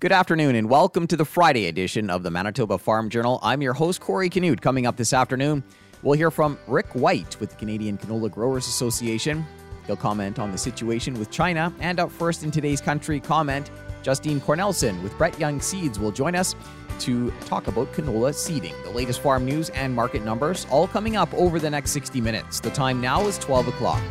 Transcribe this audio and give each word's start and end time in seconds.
Good 0.00 0.12
afternoon 0.12 0.54
and 0.54 0.70
welcome 0.70 1.06
to 1.08 1.16
the 1.18 1.26
Friday 1.26 1.66
edition 1.66 2.08
of 2.08 2.22
the 2.22 2.30
Manitoba 2.30 2.78
Farm 2.78 3.10
Journal. 3.10 3.38
I'm 3.42 3.60
your 3.60 3.74
host, 3.74 4.00
Corey 4.00 4.30
Canute. 4.30 4.62
Coming 4.62 4.86
up 4.86 4.96
this 4.96 5.12
afternoon, 5.12 5.62
we'll 6.02 6.16
hear 6.16 6.30
from 6.30 6.58
Rick 6.66 6.86
White 6.94 7.38
with 7.38 7.50
the 7.50 7.56
Canadian 7.56 7.98
Canola 7.98 8.30
Growers 8.30 8.66
Association. 8.66 9.44
He'll 9.86 9.98
comment 9.98 10.38
on 10.38 10.52
the 10.52 10.56
situation 10.56 11.18
with 11.18 11.30
China. 11.30 11.70
And 11.80 12.00
up 12.00 12.10
first 12.10 12.44
in 12.44 12.50
today's 12.50 12.80
country 12.80 13.20
comment, 13.20 13.70
Justine 14.02 14.40
Cornelson 14.40 15.02
with 15.02 15.18
Brett 15.18 15.38
Young 15.38 15.60
Seeds 15.60 15.98
will 15.98 16.12
join 16.12 16.34
us 16.34 16.54
to 17.00 17.30
talk 17.44 17.66
about 17.66 17.92
canola 17.92 18.34
seeding. 18.34 18.74
The 18.84 18.90
latest 18.92 19.20
farm 19.20 19.44
news 19.44 19.68
and 19.68 19.94
market 19.94 20.24
numbers 20.24 20.66
all 20.70 20.88
coming 20.88 21.16
up 21.16 21.28
over 21.34 21.58
the 21.58 21.68
next 21.68 21.90
60 21.90 22.22
minutes. 22.22 22.58
The 22.58 22.70
time 22.70 23.02
now 23.02 23.26
is 23.26 23.36
12 23.36 23.68
o'clock. 23.68 24.02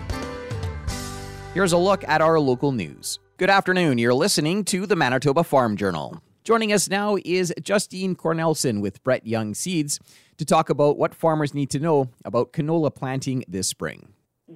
Here's 1.55 1.71
a 1.71 1.77
look 1.79 2.07
at 2.07 2.21
our 2.21 2.39
local 2.39 2.71
news. 2.71 3.17
Good 3.39 3.49
afternoon. 3.49 3.99
You're 3.99 4.13
listening 4.13 4.65
to 4.65 4.85
the 4.85 4.97
Manitoba 4.97 5.45
Farm 5.45 5.77
Journal. 5.77 6.21
Joining 6.43 6.73
us 6.73 6.89
now 6.89 7.15
is 7.23 7.53
Justine 7.61 8.13
Cornelson 8.13 8.81
with 8.81 9.01
Brett 9.01 9.25
Young 9.25 9.53
Seeds 9.53 9.97
to 10.35 10.43
talk 10.43 10.69
about 10.69 10.97
what 10.97 11.15
farmers 11.15 11.53
need 11.53 11.69
to 11.69 11.79
know 11.79 12.09
about 12.25 12.51
canola 12.51 12.93
planting 12.93 13.45
this 13.47 13.69
spring. 13.69 14.11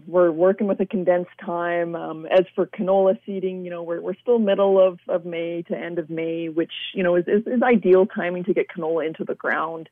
We're 0.06 0.34
working 0.34 0.68
with 0.68 0.82
a 0.82 0.86
condensed 0.86 1.32
time. 1.40 1.96
Um, 1.96 2.26
as 2.26 2.44
for 2.56 2.66
canola 2.66 3.18
seeding, 3.26 3.64
you 3.64 3.72
know, 3.72 3.84
we're, 3.84 4.02
we're 4.02 4.18
still 4.22 4.38
middle 4.38 4.86
of, 4.86 5.00
of 5.08 5.26
May 5.26 5.62
to 5.70 5.78
end 5.78 5.98
of 5.98 6.10
May, 6.10 6.50
which, 6.50 6.74
you 6.94 7.04
know, 7.04 7.16
is, 7.16 7.24
is, 7.26 7.48
is 7.48 7.62
ideal 7.64 8.06
timing 8.06 8.44
to 8.44 8.54
get 8.54 8.66
canola 8.68 9.08
into 9.08 9.24
the 9.24 9.36
ground. 9.36 9.88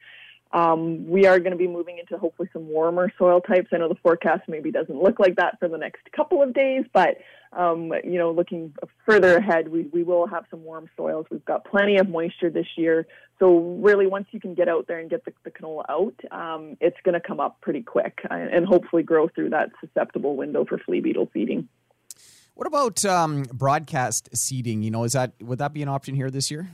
Um, 0.53 1.07
we 1.07 1.25
are 1.27 1.39
going 1.39 1.51
to 1.51 1.57
be 1.57 1.67
moving 1.67 1.97
into 1.97 2.17
hopefully 2.17 2.49
some 2.51 2.67
warmer 2.67 3.11
soil 3.17 3.39
types. 3.39 3.69
I 3.71 3.77
know 3.77 3.87
the 3.87 3.95
forecast 3.95 4.43
maybe 4.47 4.71
doesn't 4.71 5.01
look 5.01 5.19
like 5.19 5.37
that 5.37 5.57
for 5.59 5.69
the 5.69 5.77
next 5.77 6.11
couple 6.11 6.43
of 6.43 6.53
days, 6.53 6.83
but 6.93 7.17
um, 7.53 7.91
you 8.03 8.17
know, 8.17 8.31
looking 8.31 8.73
further 9.05 9.37
ahead, 9.37 9.67
we, 9.67 9.83
we 9.93 10.03
will 10.03 10.27
have 10.27 10.45
some 10.49 10.63
warm 10.63 10.89
soils. 10.95 11.25
We've 11.29 11.43
got 11.43 11.65
plenty 11.65 11.97
of 11.97 12.09
moisture 12.09 12.49
this 12.49 12.67
year. 12.77 13.07
So 13.39 13.77
really, 13.81 14.07
once 14.07 14.27
you 14.31 14.39
can 14.39 14.53
get 14.53 14.69
out 14.69 14.87
there 14.87 14.99
and 14.99 15.09
get 15.09 15.25
the, 15.25 15.33
the 15.43 15.51
canola 15.51 15.83
out, 15.89 16.15
um, 16.31 16.77
it's 16.79 16.97
going 17.03 17.13
to 17.13 17.25
come 17.25 17.39
up 17.39 17.59
pretty 17.61 17.81
quick 17.81 18.19
and 18.29 18.65
hopefully 18.65 19.03
grow 19.03 19.27
through 19.27 19.49
that 19.49 19.71
susceptible 19.79 20.35
window 20.35 20.65
for 20.65 20.77
flea 20.77 21.01
beetle 21.01 21.29
feeding. 21.33 21.67
What 22.53 22.67
about 22.67 23.03
um, 23.05 23.43
broadcast 23.53 24.29
seeding? 24.35 24.83
You 24.83 24.91
know, 24.91 25.03
is 25.03 25.13
that 25.13 25.33
would 25.41 25.59
that 25.59 25.73
be 25.73 25.81
an 25.81 25.89
option 25.89 26.15
here 26.15 26.29
this 26.29 26.51
year? 26.51 26.69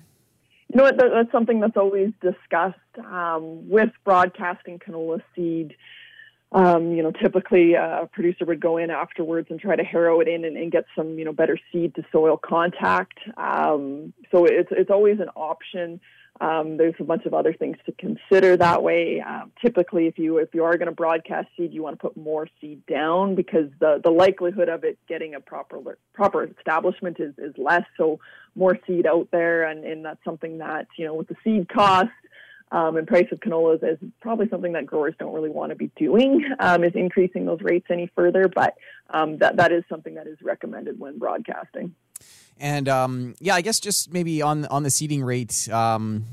You 0.69 0.77
know 0.77 0.83
what? 0.83 0.97
That's 0.97 1.31
something 1.31 1.59
that's 1.59 1.77
always 1.77 2.11
discussed 2.21 2.77
um, 2.99 3.69
with 3.69 3.89
broadcasting 4.03 4.79
canola 4.79 5.21
seed. 5.35 5.75
Um, 6.51 6.93
you 6.93 7.03
know, 7.03 7.11
typically 7.11 7.73
a 7.73 8.09
producer 8.11 8.45
would 8.45 8.61
go 8.61 8.77
in 8.77 8.89
afterwards 8.89 9.47
and 9.49 9.59
try 9.59 9.75
to 9.75 9.83
harrow 9.83 10.21
it 10.21 10.29
in 10.29 10.45
and, 10.45 10.55
and 10.55 10.71
get 10.71 10.85
some, 10.95 11.19
you 11.19 11.25
know, 11.25 11.33
better 11.33 11.59
seed 11.71 11.95
to 11.95 12.05
soil 12.11 12.37
contact. 12.37 13.19
Um, 13.35 14.13
so 14.31 14.45
it's 14.45 14.69
it's 14.71 14.89
always 14.89 15.19
an 15.19 15.29
option. 15.35 15.99
Um, 16.39 16.77
there's 16.77 16.93
a 16.99 17.03
bunch 17.03 17.25
of 17.25 17.33
other 17.33 17.53
things 17.53 17.77
to 17.85 17.91
consider 17.93 18.57
that 18.57 18.83
way. 18.83 19.21
Um, 19.21 19.51
typically, 19.61 20.07
if 20.07 20.19
you 20.19 20.37
if 20.37 20.53
you 20.53 20.63
are 20.63 20.77
going 20.77 20.87
to 20.87 20.91
broadcast 20.91 21.47
seed, 21.57 21.73
you 21.73 21.81
want 21.81 21.99
to 21.99 22.01
put 22.01 22.15
more 22.15 22.47
seed 22.61 22.85
down 22.85 23.35
because 23.35 23.69
the 23.79 23.99
the 24.03 24.11
likelihood 24.11 24.69
of 24.69 24.83
it 24.83 24.99
getting 25.07 25.35
a 25.35 25.39
proper 25.39 25.97
proper 26.13 26.43
establishment 26.43 27.19
is 27.19 27.33
is 27.37 27.55
less. 27.57 27.85
So 27.97 28.19
more 28.55 28.77
seed 28.85 29.07
out 29.07 29.29
there, 29.31 29.63
and 29.63 29.83
and 29.83 30.05
that's 30.05 30.23
something 30.23 30.59
that 30.59 30.87
you 30.97 31.05
know 31.05 31.15
with 31.15 31.27
the 31.27 31.35
seed 31.43 31.69
cost 31.69 32.09
um, 32.71 32.97
and 32.97 33.07
price 33.07 33.27
of 33.31 33.39
canola 33.39 33.81
is 33.83 33.97
probably 34.21 34.49
something 34.49 34.73
that 34.73 34.85
growers 34.85 35.15
don't 35.19 35.33
really 35.33 35.49
want 35.49 35.69
to 35.69 35.75
be 35.75 35.89
doing 35.95 36.43
um, 36.59 36.83
is 36.83 36.93
increasing 36.95 37.45
those 37.45 37.61
rates 37.61 37.87
any 37.89 38.11
further 38.15 38.47
but 38.47 38.75
um, 39.09 39.37
that, 39.37 39.55
that 39.57 39.71
is 39.71 39.83
something 39.89 40.15
that 40.15 40.27
is 40.27 40.37
recommended 40.41 40.99
when 40.99 41.17
broadcasting 41.17 41.93
and 42.57 42.87
um, 42.87 43.35
yeah 43.39 43.55
i 43.55 43.61
guess 43.61 43.79
just 43.79 44.11
maybe 44.11 44.41
on 44.41 44.65
on 44.65 44.83
the 44.83 44.89
seeding 44.89 45.23
rate 45.23 45.69
um, 45.69 46.25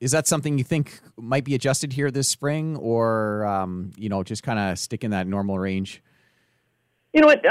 is 0.00 0.12
that 0.12 0.26
something 0.26 0.58
you 0.58 0.64
think 0.64 1.00
might 1.16 1.44
be 1.44 1.54
adjusted 1.54 1.92
here 1.92 2.10
this 2.10 2.28
spring 2.28 2.76
or 2.76 3.44
um, 3.46 3.90
you 3.96 4.08
know 4.08 4.22
just 4.22 4.42
kind 4.42 4.58
of 4.58 4.78
stick 4.78 5.04
in 5.04 5.10
that 5.10 5.26
normal 5.26 5.58
range 5.58 6.02
you 7.12 7.20
know 7.20 7.26
what 7.26 7.44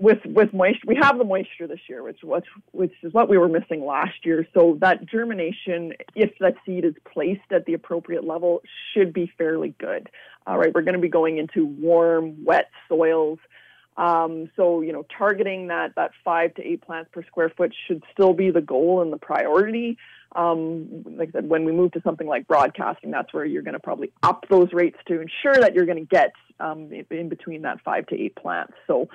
with 0.00 0.18
with 0.24 0.52
moisture, 0.52 0.86
we 0.86 0.96
have 1.00 1.18
the 1.18 1.24
moisture 1.24 1.66
this 1.66 1.80
year, 1.88 2.02
which 2.02 2.18
what 2.22 2.44
which 2.72 2.92
is 3.02 3.12
what 3.12 3.28
we 3.28 3.36
were 3.36 3.48
missing 3.48 3.84
last 3.84 4.24
year. 4.24 4.46
So 4.54 4.78
that 4.80 5.06
germination, 5.06 5.92
if 6.14 6.30
that 6.40 6.54
seed 6.64 6.84
is 6.84 6.94
placed 7.12 7.52
at 7.52 7.66
the 7.66 7.74
appropriate 7.74 8.24
level, 8.24 8.62
should 8.92 9.12
be 9.12 9.30
fairly 9.36 9.74
good. 9.78 10.08
All 10.46 10.58
right, 10.58 10.72
we're 10.74 10.82
going 10.82 10.94
to 10.94 11.00
be 11.00 11.08
going 11.08 11.36
into 11.36 11.66
warm, 11.66 12.44
wet 12.44 12.70
soils. 12.88 13.38
Um, 13.96 14.50
so 14.56 14.80
you 14.80 14.92
know, 14.92 15.04
targeting 15.16 15.68
that 15.68 15.94
that 15.96 16.12
five 16.24 16.54
to 16.54 16.62
eight 16.62 16.82
plants 16.82 17.10
per 17.12 17.22
square 17.24 17.50
foot 17.50 17.74
should 17.86 18.02
still 18.12 18.32
be 18.32 18.50
the 18.50 18.60
goal 18.60 19.02
and 19.02 19.12
the 19.12 19.18
priority. 19.18 19.98
Um, 20.34 21.04
like 21.16 21.30
I 21.30 21.32
said, 21.32 21.48
when 21.48 21.64
we 21.64 21.72
move 21.72 21.92
to 21.92 22.00
something 22.02 22.26
like 22.26 22.46
broadcasting, 22.46 23.10
that's 23.10 23.34
where 23.34 23.44
you're 23.44 23.62
going 23.62 23.74
to 23.74 23.80
probably 23.80 24.12
up 24.22 24.46
those 24.48 24.72
rates 24.72 24.98
to 25.08 25.20
ensure 25.20 25.60
that 25.60 25.74
you're 25.74 25.86
going 25.86 25.98
to 25.98 26.04
get 26.04 26.32
um, 26.60 26.90
in 27.10 27.28
between 27.28 27.62
that 27.62 27.80
five 27.82 28.06
to 28.06 28.14
eight 28.14 28.36
plants. 28.36 28.74
So 28.86 29.08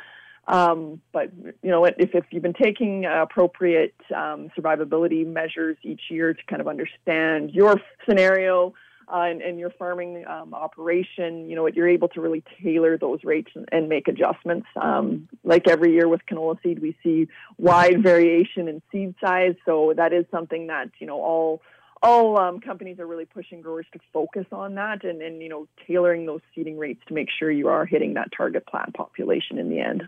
um, 0.47 1.01
but 1.11 1.31
you 1.63 1.71
know, 1.71 1.85
if, 1.85 1.95
if 1.97 2.25
you've 2.29 2.43
been 2.43 2.53
taking 2.53 3.05
appropriate 3.05 3.95
um, 4.15 4.49
survivability 4.57 5.25
measures 5.25 5.77
each 5.81 6.01
year 6.09 6.33
to 6.33 6.43
kind 6.47 6.61
of 6.61 6.67
understand 6.67 7.51
your 7.51 7.81
scenario 8.07 8.73
uh, 9.07 9.21
and, 9.21 9.41
and, 9.41 9.59
your 9.59 9.69
farming 9.69 10.25
um, 10.27 10.53
operation, 10.53 11.49
you 11.49 11.55
know, 11.55 11.67
you're 11.67 11.87
able 11.87 12.07
to 12.09 12.21
really 12.21 12.43
tailor 12.61 12.97
those 12.97 13.19
rates 13.23 13.51
and, 13.55 13.67
and 13.71 13.89
make 13.89 14.07
adjustments. 14.07 14.67
Um, 14.81 15.27
like 15.43 15.67
every 15.67 15.93
year 15.93 16.07
with 16.07 16.21
canola 16.29 16.61
seed, 16.63 16.79
we 16.79 16.97
see 17.03 17.27
wide 17.57 18.01
variation 18.01 18.67
in 18.67 18.81
seed 18.91 19.15
size, 19.23 19.55
so 19.65 19.93
that 19.95 20.13
is 20.13 20.25
something 20.31 20.67
that 20.67 20.89
you 20.99 21.07
know 21.07 21.21
all 21.21 21.61
all 22.01 22.37
um, 22.37 22.59
companies 22.59 22.99
are 22.99 23.07
really 23.07 23.25
pushing 23.25 23.61
growers 23.61 23.85
to 23.93 23.99
focus 24.13 24.45
on 24.51 24.75
that 24.75 25.03
and, 25.03 25.21
and 25.21 25.41
you 25.41 25.49
know 25.49 25.67
tailoring 25.87 26.25
those 26.25 26.41
seeding 26.53 26.77
rates 26.77 27.01
to 27.07 27.13
make 27.13 27.29
sure 27.37 27.51
you 27.51 27.67
are 27.67 27.85
hitting 27.85 28.13
that 28.15 28.29
target 28.35 28.65
plant 28.67 28.93
population 28.93 29.57
in 29.57 29.69
the 29.69 29.79
end. 29.79 30.03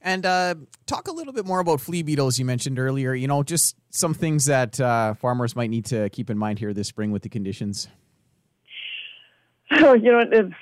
And 0.00 0.24
uh, 0.24 0.54
talk 0.86 1.08
a 1.08 1.12
little 1.12 1.32
bit 1.32 1.46
more 1.46 1.60
about 1.60 1.80
flea 1.80 2.02
beetles 2.02 2.38
you 2.38 2.44
mentioned 2.44 2.78
earlier. 2.78 3.14
You 3.14 3.28
know, 3.28 3.42
just 3.42 3.76
some 3.90 4.14
things 4.14 4.44
that 4.44 4.78
uh, 4.80 5.14
farmers 5.14 5.56
might 5.56 5.70
need 5.70 5.86
to 5.86 6.08
keep 6.10 6.30
in 6.30 6.38
mind 6.38 6.58
here 6.58 6.72
this 6.72 6.88
spring 6.88 7.10
with 7.10 7.22
the 7.22 7.28
conditions. 7.28 7.88
Oh, 9.72 9.94
you 9.94 10.12
know, 10.12 10.22
it's, 10.30 10.54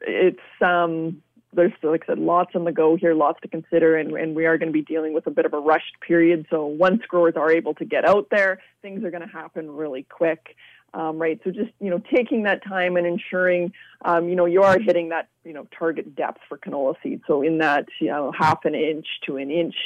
it's 0.00 0.62
um, 0.62 1.22
there's 1.54 1.72
like 1.82 2.02
I 2.04 2.12
said, 2.12 2.18
lots 2.18 2.54
on 2.54 2.64
the 2.64 2.72
go 2.72 2.96
here, 2.96 3.14
lots 3.14 3.40
to 3.42 3.48
consider, 3.48 3.96
and, 3.96 4.12
and 4.12 4.34
we 4.34 4.46
are 4.46 4.58
going 4.58 4.68
to 4.68 4.72
be 4.72 4.82
dealing 4.82 5.14
with 5.14 5.26
a 5.26 5.30
bit 5.30 5.46
of 5.46 5.54
a 5.54 5.58
rushed 5.58 6.00
period. 6.06 6.46
So 6.50 6.66
once 6.66 7.02
growers 7.06 7.34
are 7.36 7.50
able 7.50 7.74
to 7.74 7.84
get 7.84 8.04
out 8.04 8.28
there, 8.30 8.60
things 8.82 9.04
are 9.04 9.10
going 9.10 9.22
to 9.22 9.32
happen 9.32 9.70
really 9.70 10.02
quick 10.02 10.56
um, 10.94 11.18
right? 11.18 11.40
So 11.44 11.50
just 11.50 11.70
you 11.80 11.90
know 11.90 12.00
taking 12.14 12.44
that 12.44 12.64
time 12.64 12.96
and 12.96 13.06
ensuring 13.06 13.72
um, 14.04 14.28
you 14.28 14.36
know 14.36 14.46
you 14.46 14.62
are 14.62 14.78
hitting 14.78 15.10
that 15.10 15.28
you 15.44 15.52
know 15.52 15.66
target 15.76 16.14
depth 16.14 16.40
for 16.48 16.56
canola 16.56 16.94
seed. 17.02 17.20
So 17.26 17.42
in 17.42 17.58
that 17.58 17.86
you 18.00 18.08
know 18.08 18.32
half 18.38 18.64
an 18.64 18.74
inch 18.74 19.06
to 19.26 19.36
an 19.36 19.50
inch. 19.50 19.76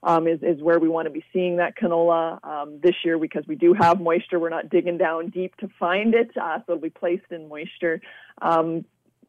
Um, 0.00 0.28
is, 0.28 0.38
is 0.44 0.62
where 0.62 0.78
we 0.78 0.88
want 0.88 1.06
to 1.06 1.10
be 1.10 1.24
seeing 1.32 1.56
that 1.56 1.76
canola 1.76 2.38
um, 2.44 2.78
this 2.80 2.94
year 3.04 3.18
because 3.18 3.42
we 3.48 3.56
do 3.56 3.74
have 3.74 4.00
moisture. 4.00 4.38
We're 4.38 4.48
not 4.48 4.70
digging 4.70 4.96
down 4.96 5.30
deep 5.30 5.56
to 5.56 5.68
find 5.76 6.14
it, 6.14 6.30
uh, 6.40 6.58
so 6.58 6.74
it'll 6.74 6.80
be 6.80 6.88
placed 6.88 7.32
in 7.32 7.48
moisture. 7.48 8.00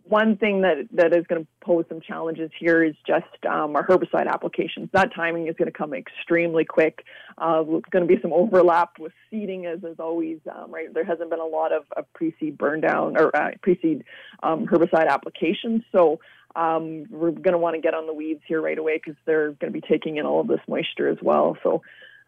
One 0.09 0.37
thing 0.37 0.61
that, 0.61 0.87
that 0.93 1.15
is 1.15 1.27
going 1.27 1.43
to 1.43 1.47
pose 1.61 1.85
some 1.87 2.01
challenges 2.01 2.49
here 2.59 2.83
is 2.83 2.95
just 3.05 3.45
um, 3.47 3.75
our 3.75 3.85
herbicide 3.85 4.27
applications. 4.27 4.89
That 4.91 5.13
timing 5.13 5.47
is 5.47 5.55
going 5.55 5.71
to 5.71 5.77
come 5.77 5.93
extremely 5.93 6.65
quick. 6.65 7.05
Uh, 7.37 7.61
there's 7.61 7.83
going 7.91 8.07
to 8.07 8.15
be 8.15 8.19
some 8.19 8.33
overlap 8.33 8.97
with 8.97 9.13
seeding, 9.29 9.67
as 9.67 9.83
is 9.83 9.99
always, 9.99 10.39
um, 10.51 10.71
right? 10.71 10.91
There 10.91 11.05
hasn't 11.05 11.29
been 11.29 11.39
a 11.39 11.45
lot 11.45 11.71
of, 11.71 11.83
of 11.95 12.11
pre-seed 12.13 12.57
burn 12.57 12.81
down 12.81 13.17
or 13.17 13.35
uh, 13.35 13.51
pre-seed 13.61 14.03
um, 14.41 14.65
herbicide 14.65 15.07
applications. 15.07 15.83
So 15.91 16.19
um, 16.55 17.05
we're 17.11 17.29
going 17.29 17.51
to 17.51 17.59
want 17.59 17.75
to 17.75 17.81
get 17.81 17.93
on 17.93 18.07
the 18.07 18.13
weeds 18.13 18.41
here 18.47 18.61
right 18.61 18.79
away 18.79 18.97
because 18.97 19.19
they're 19.27 19.51
going 19.51 19.71
to 19.71 19.79
be 19.79 19.87
taking 19.87 20.17
in 20.17 20.25
all 20.25 20.41
of 20.41 20.47
this 20.47 20.61
moisture 20.67 21.07
as 21.07 21.19
well. 21.21 21.55
So 21.61 21.83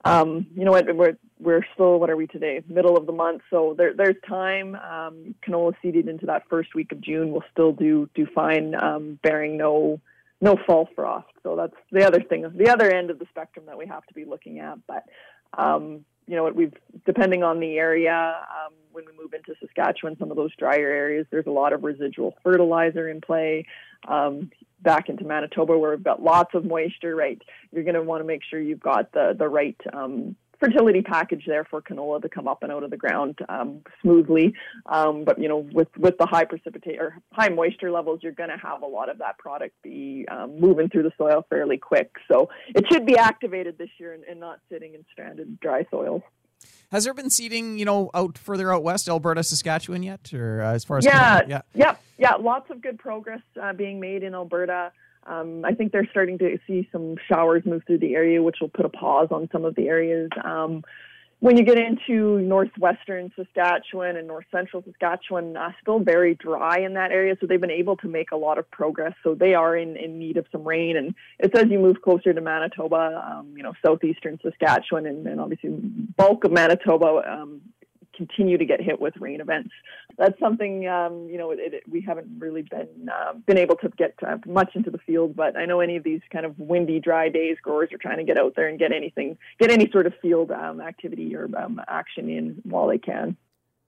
um, 0.06 0.48
you 0.56 0.66
know 0.66 0.72
what? 0.72 0.96
We're, 0.96 1.18
we're 1.40 1.66
still, 1.74 2.00
what 2.00 2.10
are 2.10 2.16
we 2.16 2.28
today? 2.28 2.62
Middle 2.68 2.98
of 2.98 3.06
the 3.06 3.12
month. 3.12 3.42
So 3.50 3.76
there, 3.78 3.94
there's 3.94 4.16
time. 4.28 4.76
Um, 4.76 5.36
canola 5.48 5.74
seeded 5.82 6.08
into 6.08 6.26
that 6.28 6.44
first 6.50 6.76
week 6.76 6.92
of 6.92 7.02
June 7.02 7.32
will 7.32 7.44
still 7.52 7.72
do, 7.72 8.10
do 8.14 8.28
fine, 8.34 8.76
um, 8.76 9.20
bearing 9.24 9.58
no, 9.58 10.00
no 10.40 10.58
fall 10.66 10.90
frost. 10.96 11.28
So 11.44 11.56
that's 11.56 11.76
the 11.92 12.06
other 12.06 12.22
thing, 12.22 12.46
the 12.56 12.70
other 12.70 12.92
end 12.92 13.10
of 13.10 13.20
the 13.20 13.26
spectrum 13.30 13.66
that 13.68 13.78
we 13.78 13.88
have 13.88 14.06
to 14.06 14.14
be 14.14 14.26
looking 14.26 14.60
at. 14.60 14.78
But, 14.88 15.06
um, 15.58 16.06
you 16.28 16.36
know 16.36 16.44
what, 16.44 16.56
we've, 16.56 16.74
depending 17.06 17.44
on 17.44 17.60
the 17.60 17.78
area, 17.78 18.14
um, 18.14 18.74
when 18.92 19.06
we 19.06 19.12
move 19.22 19.34
into 19.34 19.54
Saskatchewan, 19.60 20.18
some 20.18 20.32
of 20.32 20.38
those 20.38 20.56
drier 20.56 20.90
areas, 20.90 21.26
there's 21.30 21.48
a 21.48 21.52
lot 21.52 21.74
of 21.74 21.84
residual 21.84 22.36
fertilizer 22.44 23.10
in 23.10 23.22
play. 23.22 23.66
Um, 24.08 24.52
back 24.82 25.10
into 25.10 25.24
Manitoba 25.24 25.78
where 25.78 25.92
we've 25.92 26.04
got 26.04 26.22
lots 26.22 26.54
of 26.56 26.66
moisture, 26.66 27.16
right? 27.16 27.42
You're 27.72 27.84
going 27.84 27.96
to 27.96 28.04
want 28.04 28.22
to 28.22 28.26
make 28.26 28.42
sure 28.50 28.60
you've 28.60 28.80
got 28.80 29.12
the 29.12 29.36
the 29.38 29.48
right 29.48 29.80
um, 29.94 30.36
fertility 30.62 31.02
package 31.02 31.44
there 31.48 31.66
for 31.66 31.82
canola 31.82 32.22
to 32.22 32.30
come 32.30 32.48
up 32.48 32.64
and 32.64 32.72
out 32.72 32.84
of 32.84 32.92
the 32.92 32.98
ground 32.98 33.40
um, 33.50 33.82
smoothly. 34.02 34.54
Um, 34.86 35.26
but 35.26 35.40
you 35.40 35.50
know, 35.50 35.68
with 35.74 35.90
with 35.98 36.18
the 36.18 36.28
high 36.28 36.46
precipitate 36.46 37.00
or 37.00 37.18
high 37.32 37.50
moisture 37.50 37.92
levels, 37.92 38.20
you're 38.22 38.32
going 38.32 38.50
to 38.50 38.58
have 38.58 38.84
a 38.84 38.88
lot 38.88 39.10
of 39.10 39.18
that 39.18 39.38
product 39.38 39.76
be 39.82 40.26
um, 40.30 40.60
moving 40.60 40.88
through 40.90 41.04
the 41.04 41.12
soil 41.18 41.46
fairly 41.50 41.78
quick. 41.78 42.12
So 42.32 42.50
it 42.68 42.86
should 42.92 43.06
be 43.06 43.18
activated 43.18 43.78
this 43.78 43.90
year 43.98 44.14
and, 44.14 44.24
and 44.24 44.40
not 44.40 44.60
sitting 44.72 44.94
in 44.94 45.04
stranded 45.12 45.60
dry 45.60 45.86
soils. 45.90 46.22
Has 46.92 47.06
there 47.06 47.14
been 47.14 47.30
seeding, 47.30 47.80
you 47.80 47.86
know, 47.86 48.12
out 48.14 48.38
further 48.38 48.74
out 48.74 48.84
west, 48.84 49.08
Alberta, 49.08 49.44
Saskatchewan 49.44 50.04
yet, 50.04 50.34
or 50.34 50.62
uh, 50.62 50.74
as 50.74 50.84
far 50.84 50.98
as 50.98 51.06
yeah, 51.06 51.42
yeah, 51.48 51.62
yeah, 51.74 51.96
yeah, 52.18 52.34
lots 52.34 52.70
of 52.70 52.82
good 52.82 53.00
progress 53.00 53.42
uh, 53.62 53.72
being 53.72 54.00
made 54.02 54.24
in 54.24 54.36
Alberta. 54.36 54.92
Um, 55.26 55.64
I 55.64 55.74
think 55.74 55.94
they're 55.94 56.08
starting 56.12 56.38
to 56.40 56.58
see 56.68 56.90
some 56.92 57.16
showers 57.30 57.64
move 57.66 57.84
through 57.88 58.00
the 58.00 58.16
area, 58.16 58.44
which 58.44 58.58
will 58.60 58.70
put 58.70 58.86
a 58.86 58.90
pause 58.90 59.30
on 59.32 59.48
some 59.52 59.64
of 59.64 59.76
the 59.76 59.88
areas. 59.88 60.30
Um, 60.44 60.84
when 61.42 61.58
you 61.58 61.64
get 61.64 61.80
into 61.80 62.40
northwestern 62.40 63.32
Saskatchewan 63.36 64.16
and 64.16 64.28
north 64.28 64.46
central 64.52 64.84
Saskatchewan, 64.84 65.58
uh, 65.58 65.72
still 65.82 66.00
very 66.00 66.36
dry 66.36 66.78
in 66.82 66.94
that 66.94 67.12
area. 67.12 67.36
So 67.42 67.48
they've 67.48 67.60
been 67.60 67.72
able 67.72 67.98
to 67.98 68.08
make 68.08 68.30
a 68.30 68.38
lot 68.38 68.60
of 68.60 68.70
progress. 68.70 69.14
So 69.24 69.34
they 69.34 69.56
are 69.56 69.76
in, 69.76 69.98
in 69.98 70.20
need 70.20 70.38
of 70.38 70.46
some 70.52 70.64
rain. 70.64 70.98
And 70.98 71.16
it's 71.40 71.58
as 71.60 71.66
you 71.72 71.80
move 71.80 72.04
closer 72.04 72.32
to 72.32 72.42
Manitoba, 72.42 73.24
um, 73.28 73.56
you 73.58 73.64
know, 73.64 73.74
southeastern 73.84 74.40
Saskatchewan 74.44 75.08
and, 75.08 75.26
and 75.26 75.42
obviously 75.42 75.72
bulk 75.72 76.44
of 76.44 76.52
Manitoba, 76.52 77.24
um, 77.28 77.62
continue 78.22 78.58
to 78.58 78.66
get 78.66 78.82
hit 78.82 79.00
with 79.00 79.14
rain 79.20 79.42
events. 79.42 79.72
That's 80.18 80.40
something 80.40 80.88
um, 80.88 81.28
you 81.30 81.38
know 81.38 81.52
it, 81.52 81.60
it, 81.60 81.84
we 81.90 82.02
haven't 82.02 82.28
really 82.38 82.64
been 82.64 83.10
uh, 83.10 83.34
been 83.46 83.58
able 83.58 83.76
to 83.78 83.90
get 83.98 84.14
uh, 84.26 84.38
much 84.46 84.72
into 84.76 84.92
the 84.92 85.00
field. 85.00 85.36
But 85.36 85.58
I 85.58 85.66
know 85.66 85.80
any 85.80 85.98
of 85.98 86.04
these 86.04 86.22
kind 86.32 86.46
of 86.46 86.58
windy, 86.60 87.00
dry 87.00 87.30
days, 87.30 87.58
growers 87.62 87.90
are 87.92 87.98
trying 87.98 88.18
to 88.18 88.24
get 88.24 88.38
out 88.38 88.54
there 88.56 88.68
and 88.68 88.78
get 88.78 88.92
anything, 88.92 89.38
get 89.60 89.72
any 89.72 89.90
sort 89.92 90.06
of 90.06 90.14
field 90.22 90.52
um, 90.52 90.82
activity 90.82 91.36
or 91.36 91.50
um, 91.58 91.82
action 91.88 92.30
in 92.30 92.62
while 92.64 92.88
they 92.88 92.98
can. 92.98 93.36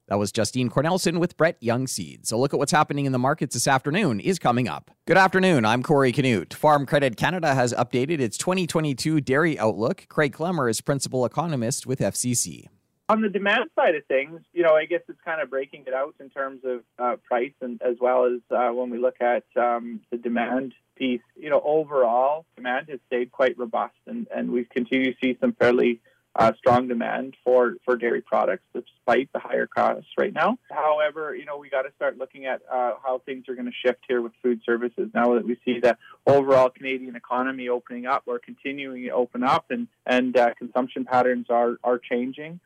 That 0.10 0.20
was 0.20 0.34
Justine 0.34 0.70
Cornelson 0.70 1.20
with 1.20 1.38
Brett 1.38 1.56
Young 1.62 1.88
Seeds. 1.88 2.28
So 2.28 2.38
look 2.38 2.54
at 2.54 2.60
what's 2.60 2.74
happening 2.74 3.06
in 3.06 3.14
the 3.14 3.20
markets 3.20 3.54
this 3.54 3.68
afternoon 3.68 4.20
is 4.20 4.38
coming 4.38 4.68
up. 4.68 4.92
Good 5.06 5.18
afternoon. 5.18 5.64
I'm 5.64 5.82
Corey 5.82 6.12
Canute. 6.12 6.54
Farm 6.54 6.86
Credit 6.86 7.16
Canada 7.16 7.56
has 7.56 7.74
updated 7.74 8.20
its 8.20 8.38
2022 8.38 9.22
dairy 9.22 9.58
outlook. 9.58 10.06
Craig 10.10 10.34
Klemmer 10.34 10.70
is 10.70 10.82
principal 10.82 11.24
economist 11.26 11.88
with 11.88 12.00
FCC. 12.00 12.68
On 13.14 13.22
the 13.22 13.30
demand 13.30 13.70
side 13.76 13.94
of 13.94 14.04
things, 14.08 14.42
you 14.54 14.64
know, 14.64 14.74
I 14.74 14.86
guess 14.86 15.02
it's 15.08 15.22
kind 15.24 15.40
of 15.40 15.52
breaking 15.52 15.84
it 15.86 15.94
out 15.94 16.16
in 16.20 16.32
terms 16.32 16.62
of 16.66 16.82
uh, 16.98 17.18
price 17.18 17.54
and 17.62 17.80
as 17.84 17.96
well 18.02 18.26
as 18.26 18.42
uh, 18.50 18.74
when 18.74 18.90
we 18.90 18.98
look 18.98 19.18
at 19.22 19.44
um, 19.56 20.00
the 20.10 20.18
demand 20.18 20.74
piece, 20.96 21.22
you 21.36 21.52
know, 21.52 21.62
overall 21.64 22.48
demand 22.56 22.90
has 22.90 23.00
stayed 23.06 23.32
quite 23.32 23.56
robust 23.56 23.94
and, 24.08 24.26
and 24.36 24.50
we've 24.50 24.68
continued 24.70 25.16
to 25.22 25.28
see 25.28 25.38
some 25.40 25.54
fairly 25.54 26.02
uh, 26.36 26.54
strong 26.58 26.88
demand 26.88 27.36
for, 27.44 27.76
for 27.86 27.96
dairy 27.96 28.22
products 28.22 28.64
despite 28.74 29.30
the 29.32 29.40
higher 29.40 29.68
costs 29.68 30.10
right 30.18 30.34
now. 30.34 30.58
However, 30.72 31.36
you 31.36 31.46
know, 31.46 31.60
we 31.60 31.70
got 31.70 31.84
to 31.84 31.92
start 31.96 32.18
looking 32.18 32.48
at 32.48 32.62
uh, 32.72 32.94
how 33.04 33.22
things 33.28 33.48
are 33.48 33.54
going 33.54 33.68
to 33.68 33.88
shift 33.88 34.00
here 34.08 34.24
with 34.24 34.32
food 34.42 34.60
services 34.66 35.12
now 35.14 35.36
that 35.36 35.46
we 35.46 35.56
see 35.64 35.80
the 35.80 35.96
overall 36.26 36.72
Canadian 36.72 37.16
economy 37.16 37.70
opening 37.70 38.08
up 38.08 38.24
or 38.26 38.40
continuing 38.40 39.04
to 39.04 39.10
open 39.12 39.44
up 39.44 39.66
and, 39.70 39.88
and 40.08 40.36
uh, 40.36 40.56
consumption 40.56 41.06
patterns 41.06 41.46
are, 41.52 41.78
are 41.84 42.00
changing. 42.00 42.60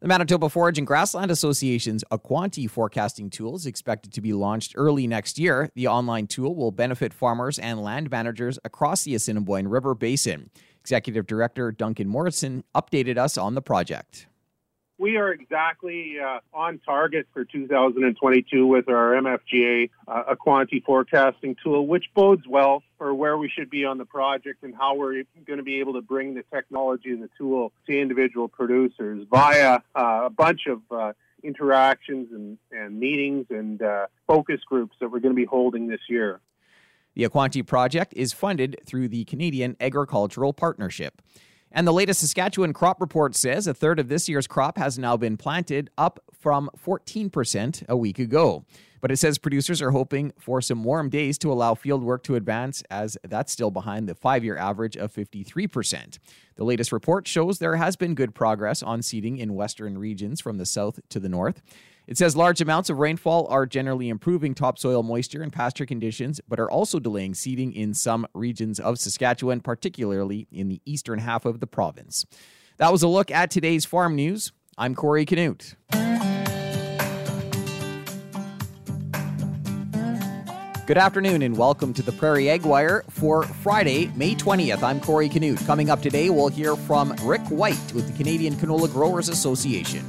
The 0.00 0.08
Manitoba 0.08 0.48
Forage 0.48 0.78
and 0.78 0.86
Grassland 0.86 1.30
Association's 1.30 2.04
Aquanti 2.10 2.70
forecasting 2.70 3.28
tool 3.28 3.54
is 3.54 3.66
expected 3.66 4.14
to 4.14 4.22
be 4.22 4.32
launched 4.32 4.72
early 4.74 5.06
next 5.06 5.38
year. 5.38 5.70
The 5.74 5.88
online 5.88 6.26
tool 6.26 6.56
will 6.56 6.72
benefit 6.72 7.12
farmers 7.12 7.58
and 7.58 7.82
land 7.82 8.10
managers 8.10 8.58
across 8.64 9.04
the 9.04 9.14
Assiniboine 9.14 9.68
River 9.68 9.94
Basin. 9.94 10.48
Executive 10.80 11.26
Director 11.26 11.70
Duncan 11.70 12.08
Morrison 12.08 12.64
updated 12.74 13.18
us 13.18 13.36
on 13.36 13.54
the 13.54 13.60
project 13.60 14.26
we 15.00 15.16
are 15.16 15.32
exactly 15.32 16.16
uh, 16.20 16.40
on 16.52 16.78
target 16.78 17.26
for 17.32 17.44
2022 17.44 18.66
with 18.66 18.88
our 18.90 19.12
MFGA 19.14 19.88
uh, 20.06 20.34
Aquanti 20.34 20.84
forecasting 20.84 21.56
tool, 21.64 21.86
which 21.86 22.04
bodes 22.14 22.46
well 22.46 22.82
for 22.98 23.14
where 23.14 23.38
we 23.38 23.48
should 23.48 23.70
be 23.70 23.86
on 23.86 23.96
the 23.96 24.04
project 24.04 24.62
and 24.62 24.74
how 24.74 24.94
we're 24.94 25.24
going 25.46 25.56
to 25.56 25.62
be 25.62 25.80
able 25.80 25.94
to 25.94 26.02
bring 26.02 26.34
the 26.34 26.44
technology 26.52 27.10
and 27.10 27.22
the 27.22 27.30
tool 27.38 27.72
to 27.86 27.98
individual 27.98 28.46
producers 28.46 29.26
via 29.30 29.80
uh, 29.94 30.20
a 30.24 30.30
bunch 30.30 30.66
of 30.66 30.82
uh, 30.90 31.14
interactions 31.42 32.28
and, 32.30 32.58
and, 32.70 33.00
meetings 33.00 33.46
and 33.48 33.80
uh, 33.80 34.06
focus 34.26 34.60
groups 34.68 34.94
that 35.00 35.10
we're 35.10 35.20
going 35.20 35.34
to 35.34 35.40
be 35.40 35.46
holding 35.46 35.88
this 35.88 36.00
year. 36.10 36.40
The 37.14 37.24
Aquanti 37.24 37.66
project 37.66 38.12
is 38.14 38.34
funded 38.34 38.76
through 38.84 39.08
the 39.08 39.24
Canadian 39.24 39.76
Agricultural 39.80 40.52
Partnership. 40.52 41.22
And 41.72 41.86
the 41.86 41.92
latest 41.92 42.20
Saskatchewan 42.20 42.72
crop 42.72 43.00
report 43.00 43.36
says 43.36 43.66
a 43.66 43.74
third 43.74 44.00
of 44.00 44.08
this 44.08 44.28
year's 44.28 44.48
crop 44.48 44.76
has 44.76 44.98
now 44.98 45.16
been 45.16 45.36
planted, 45.36 45.90
up 45.96 46.18
from 46.32 46.68
14% 46.84 47.88
a 47.88 47.96
week 47.96 48.18
ago. 48.18 48.64
But 49.00 49.10
it 49.10 49.18
says 49.18 49.38
producers 49.38 49.80
are 49.80 49.92
hoping 49.92 50.32
for 50.38 50.60
some 50.60 50.84
warm 50.84 51.08
days 51.08 51.38
to 51.38 51.52
allow 51.52 51.74
field 51.74 52.02
work 52.02 52.22
to 52.24 52.34
advance, 52.34 52.82
as 52.90 53.16
that's 53.22 53.52
still 53.52 53.70
behind 53.70 54.08
the 54.08 54.14
five 54.14 54.44
year 54.44 54.56
average 54.56 54.96
of 54.96 55.12
53%. 55.12 56.18
The 56.56 56.64
latest 56.64 56.92
report 56.92 57.26
shows 57.26 57.58
there 57.58 57.76
has 57.76 57.96
been 57.96 58.14
good 58.14 58.34
progress 58.34 58.82
on 58.82 59.00
seeding 59.02 59.38
in 59.38 59.54
western 59.54 59.96
regions 59.96 60.40
from 60.40 60.58
the 60.58 60.66
south 60.66 61.00
to 61.08 61.20
the 61.20 61.28
north. 61.28 61.62
It 62.10 62.18
says 62.18 62.34
large 62.34 62.60
amounts 62.60 62.90
of 62.90 62.98
rainfall 62.98 63.46
are 63.50 63.66
generally 63.66 64.08
improving 64.08 64.52
topsoil 64.52 65.04
moisture 65.04 65.42
and 65.42 65.52
pasture 65.52 65.86
conditions, 65.86 66.40
but 66.48 66.58
are 66.58 66.68
also 66.68 66.98
delaying 66.98 67.34
seeding 67.34 67.72
in 67.72 67.94
some 67.94 68.26
regions 68.34 68.80
of 68.80 68.98
Saskatchewan, 68.98 69.60
particularly 69.60 70.48
in 70.50 70.66
the 70.66 70.82
eastern 70.84 71.20
half 71.20 71.44
of 71.44 71.60
the 71.60 71.68
province. 71.68 72.26
That 72.78 72.90
was 72.90 73.04
a 73.04 73.06
look 73.06 73.30
at 73.30 73.52
today's 73.52 73.84
farm 73.84 74.16
news. 74.16 74.50
I'm 74.76 74.96
Corey 74.96 75.24
Canute. 75.24 75.76
Good 80.88 80.98
afternoon 80.98 81.42
and 81.42 81.56
welcome 81.56 81.94
to 81.94 82.02
the 82.02 82.10
Prairie 82.10 82.50
Ag 82.50 82.62
Wire 82.62 83.04
for 83.08 83.44
Friday, 83.44 84.10
May 84.16 84.34
20th. 84.34 84.82
I'm 84.82 84.98
Corey 84.98 85.28
Canute. 85.28 85.64
Coming 85.64 85.90
up 85.90 86.02
today, 86.02 86.28
we'll 86.28 86.48
hear 86.48 86.74
from 86.74 87.14
Rick 87.22 87.42
White 87.42 87.92
with 87.94 88.08
the 88.08 88.16
Canadian 88.16 88.54
Canola 88.56 88.92
Growers 88.92 89.28
Association. 89.28 90.04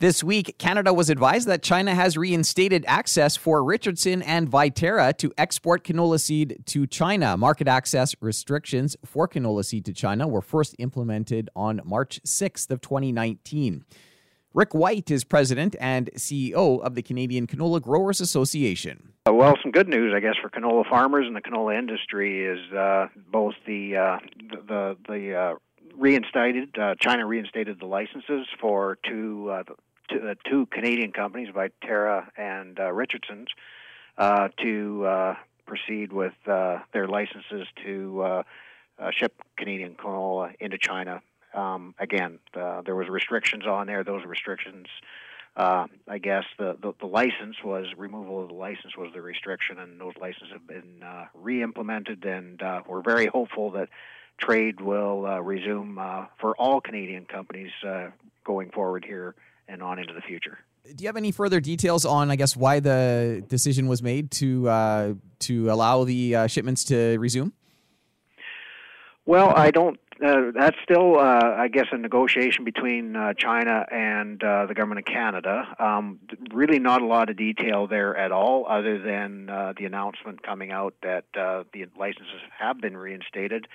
This 0.00 0.24
week, 0.24 0.56
Canada 0.56 0.94
was 0.94 1.10
advised 1.10 1.46
that 1.48 1.62
China 1.62 1.94
has 1.94 2.16
reinstated 2.16 2.86
access 2.88 3.36
for 3.36 3.62
Richardson 3.62 4.22
and 4.22 4.50
Viterra 4.50 5.14
to 5.18 5.30
export 5.36 5.84
canola 5.84 6.18
seed 6.18 6.62
to 6.68 6.86
China. 6.86 7.36
Market 7.36 7.68
access 7.68 8.14
restrictions 8.22 8.96
for 9.04 9.28
canola 9.28 9.62
seed 9.62 9.84
to 9.84 9.92
China 9.92 10.26
were 10.26 10.40
first 10.40 10.74
implemented 10.78 11.50
on 11.54 11.82
March 11.84 12.18
6th 12.24 12.70
of 12.70 12.80
2019. 12.80 13.84
Rick 14.54 14.72
White 14.72 15.10
is 15.10 15.22
president 15.22 15.76
and 15.78 16.08
CEO 16.16 16.80
of 16.80 16.94
the 16.94 17.02
Canadian 17.02 17.46
Canola 17.46 17.82
Growers 17.82 18.22
Association. 18.22 19.12
Uh, 19.28 19.34
well, 19.34 19.54
some 19.62 19.70
good 19.70 19.86
news, 19.86 20.14
I 20.16 20.20
guess, 20.20 20.34
for 20.40 20.48
canola 20.48 20.88
farmers 20.88 21.26
and 21.26 21.36
the 21.36 21.42
canola 21.42 21.78
industry 21.78 22.46
is 22.46 22.72
uh, 22.72 23.08
both 23.30 23.52
the 23.66 23.96
uh, 23.98 24.18
the 24.66 24.96
the, 25.06 25.34
uh, 25.36 25.54
reinstated 25.96 26.78
uh, 26.78 26.94
China 27.00 27.26
reinstated 27.26 27.80
the 27.80 27.86
licenses 27.86 28.46
for 28.60 28.98
two 29.06 29.50
uh, 29.50 29.62
two, 30.10 30.28
uh, 30.28 30.34
two 30.48 30.66
Canadian 30.66 31.12
companies, 31.12 31.48
Viterra 31.54 32.28
and 32.36 32.78
uh, 32.78 32.92
Richardson's, 32.92 33.48
uh, 34.18 34.48
to 34.62 35.36
proceed 35.66 36.12
with 36.12 36.34
their 36.46 37.06
licenses 37.08 37.66
to 37.84 38.44
ship 39.12 39.40
Canadian 39.56 39.94
canola 39.94 40.52
into 40.60 40.78
China. 40.78 41.22
Um, 41.54 41.94
again, 41.98 42.38
there 42.54 42.94
was 42.94 43.08
restrictions 43.08 43.66
on 43.66 43.86
there. 43.86 44.04
Those 44.04 44.24
restrictions, 44.24 44.86
uh, 45.56 45.86
I 46.08 46.18
guess, 46.18 46.44
the, 46.58 46.76
the, 46.80 46.92
the 47.00 47.06
license 47.06 47.56
was 47.64 47.86
removal 47.96 48.42
of 48.42 48.48
the 48.48 48.54
license 48.54 48.96
was 48.96 49.10
the 49.14 49.20
restriction, 49.20 49.78
and 49.78 50.00
those 50.00 50.14
licenses 50.20 50.50
have 50.52 50.66
been 50.66 51.02
uh, 51.04 51.26
re-implemented, 51.34 52.24
and 52.24 52.62
uh, 52.62 52.82
we're 52.86 53.02
very 53.02 53.26
hopeful 53.26 53.70
that 53.72 53.88
trade 54.40 54.80
will 54.80 55.26
uh, 55.26 55.38
resume 55.40 55.98
uh, 55.98 56.26
for 56.40 56.56
all 56.56 56.80
Canadian 56.80 57.26
companies 57.26 57.70
uh, 57.86 58.08
going 58.44 58.70
forward 58.70 59.04
here 59.04 59.34
and 59.68 59.82
on 59.82 59.98
into 59.98 60.14
the 60.14 60.20
future. 60.20 60.58
Do 60.84 61.04
you 61.04 61.08
have 61.08 61.16
any 61.16 61.30
further 61.30 61.60
details 61.60 62.04
on, 62.04 62.30
I 62.30 62.36
guess, 62.36 62.56
why 62.56 62.80
the 62.80 63.44
decision 63.46 63.86
was 63.86 64.02
made 64.02 64.30
to 64.32 64.68
uh, 64.68 65.14
to 65.40 65.70
allow 65.70 66.04
the 66.04 66.34
uh, 66.34 66.46
shipments 66.46 66.84
to 66.84 67.18
resume? 67.18 67.52
Well, 69.26 69.52
I 69.54 69.70
don't. 69.70 70.00
Uh, 70.24 70.50
that's 70.54 70.76
still, 70.82 71.18
uh, 71.18 71.54
I 71.56 71.68
guess, 71.68 71.86
a 71.92 71.96
negotiation 71.96 72.64
between 72.64 73.16
uh, 73.16 73.32
China 73.34 73.86
and 73.90 74.42
uh, 74.42 74.66
the 74.66 74.74
government 74.74 74.98
of 74.98 75.04
Canada. 75.06 75.66
Um, 75.78 76.18
really, 76.52 76.78
not 76.78 77.00
a 77.00 77.06
lot 77.06 77.30
of 77.30 77.36
detail 77.36 77.86
there 77.86 78.14
at 78.16 78.32
all, 78.32 78.66
other 78.68 78.98
than 78.98 79.46
the 79.46 79.84
announcement 79.86 80.42
coming 80.42 80.72
out 80.72 80.94
that 81.02 81.24
the 81.34 81.86
licenses 81.96 82.40
have 82.58 82.80
been 82.80 82.96
reinstated. 82.96 83.68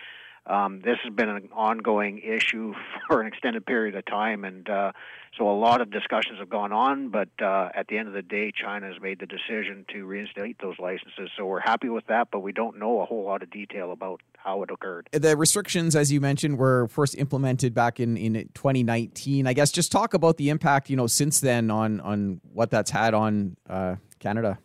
Um, 0.47 0.81
this 0.81 0.97
has 1.03 1.13
been 1.13 1.29
an 1.29 1.49
ongoing 1.53 2.19
issue 2.19 2.73
for 3.07 3.21
an 3.21 3.27
extended 3.27 3.65
period 3.65 3.95
of 3.95 4.05
time, 4.05 4.43
and 4.43 4.69
uh, 4.69 4.91
so 5.37 5.49
a 5.49 5.57
lot 5.57 5.81
of 5.81 5.89
discussions 5.89 6.39
have 6.39 6.49
gone 6.49 6.71
on. 6.71 7.09
But 7.09 7.29
uh, 7.41 7.69
at 7.73 7.87
the 7.87 7.97
end 7.97 8.07
of 8.07 8.13
the 8.13 8.21
day, 8.21 8.51
China 8.51 8.87
has 8.87 9.01
made 9.01 9.19
the 9.19 9.25
decision 9.25 9.85
to 9.91 10.05
reinstate 10.05 10.57
those 10.61 10.77
licenses. 10.79 11.31
So 11.35 11.45
we're 11.45 11.59
happy 11.59 11.89
with 11.89 12.05
that, 12.07 12.29
but 12.31 12.39
we 12.39 12.51
don't 12.51 12.77
know 12.77 13.01
a 13.01 13.05
whole 13.05 13.23
lot 13.23 13.43
of 13.43 13.49
detail 13.49 13.91
about 13.91 14.21
how 14.37 14.61
it 14.63 14.69
occurred. 14.69 15.09
The 15.11 15.35
restrictions, 15.35 15.95
as 15.95 16.11
you 16.11 16.21
mentioned, 16.21 16.57
were 16.57 16.87
first 16.87 17.17
implemented 17.17 17.73
back 17.73 17.99
in, 17.99 18.15
in 18.15 18.33
2019. 18.53 19.47
I 19.47 19.53
guess 19.53 19.71
just 19.71 19.91
talk 19.91 20.13
about 20.13 20.37
the 20.37 20.49
impact, 20.49 20.89
you 20.89 20.95
know, 20.95 21.07
since 21.07 21.39
then 21.39 21.71
on 21.71 21.99
on 22.01 22.39
what 22.53 22.69
that's 22.69 22.91
had 22.91 23.13
on 23.13 23.57
uh, 23.69 23.95
Canada. 24.19 24.59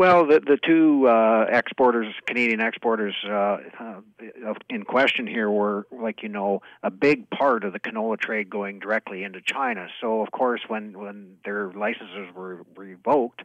Well, 0.00 0.24
the 0.24 0.40
the 0.40 0.56
two 0.56 1.06
uh, 1.08 1.44
exporters, 1.50 2.14
Canadian 2.24 2.62
exporters 2.62 3.14
uh, 3.22 3.58
uh, 3.78 4.54
in 4.70 4.84
question 4.84 5.26
here, 5.26 5.50
were 5.50 5.86
like 5.92 6.22
you 6.22 6.30
know 6.30 6.62
a 6.82 6.90
big 6.90 7.28
part 7.28 7.64
of 7.64 7.74
the 7.74 7.80
canola 7.80 8.18
trade 8.18 8.48
going 8.48 8.78
directly 8.78 9.24
into 9.24 9.42
China. 9.42 9.88
So 10.00 10.22
of 10.22 10.30
course, 10.30 10.62
when 10.68 10.98
when 10.98 11.36
their 11.44 11.70
licenses 11.74 12.34
were 12.34 12.64
revoked, 12.76 13.42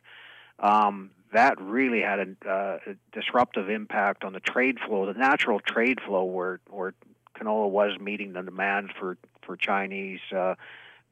um, 0.60 1.12
that 1.34 1.60
really 1.60 2.00
had 2.00 2.20
a, 2.20 2.50
uh, 2.50 2.80
a 2.88 2.96
disruptive 3.12 3.70
impact 3.70 4.24
on 4.24 4.32
the 4.32 4.40
trade 4.40 4.78
flow, 4.80 5.06
the 5.06 5.20
natural 5.20 5.60
trade 5.60 6.00
flow, 6.00 6.24
where 6.24 6.62
where 6.70 6.94
canola 7.38 7.70
was 7.70 8.00
meeting 8.00 8.32
the 8.32 8.42
demand 8.42 8.94
for 8.98 9.18
for 9.42 9.58
Chinese 9.58 10.22
uh, 10.34 10.56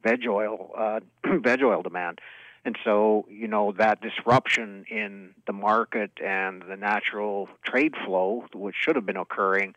veg 0.02 0.26
oil 0.26 0.70
uh, 0.74 1.00
veg 1.42 1.62
oil 1.62 1.82
demand. 1.82 2.18
And 2.64 2.78
so, 2.82 3.26
you 3.28 3.46
know, 3.46 3.72
that 3.72 4.00
disruption 4.00 4.86
in 4.90 5.34
the 5.46 5.52
market 5.52 6.12
and 6.24 6.62
the 6.62 6.76
natural 6.76 7.48
trade 7.62 7.94
flow, 8.06 8.46
which 8.54 8.74
should 8.78 8.96
have 8.96 9.04
been 9.04 9.18
occurring, 9.18 9.74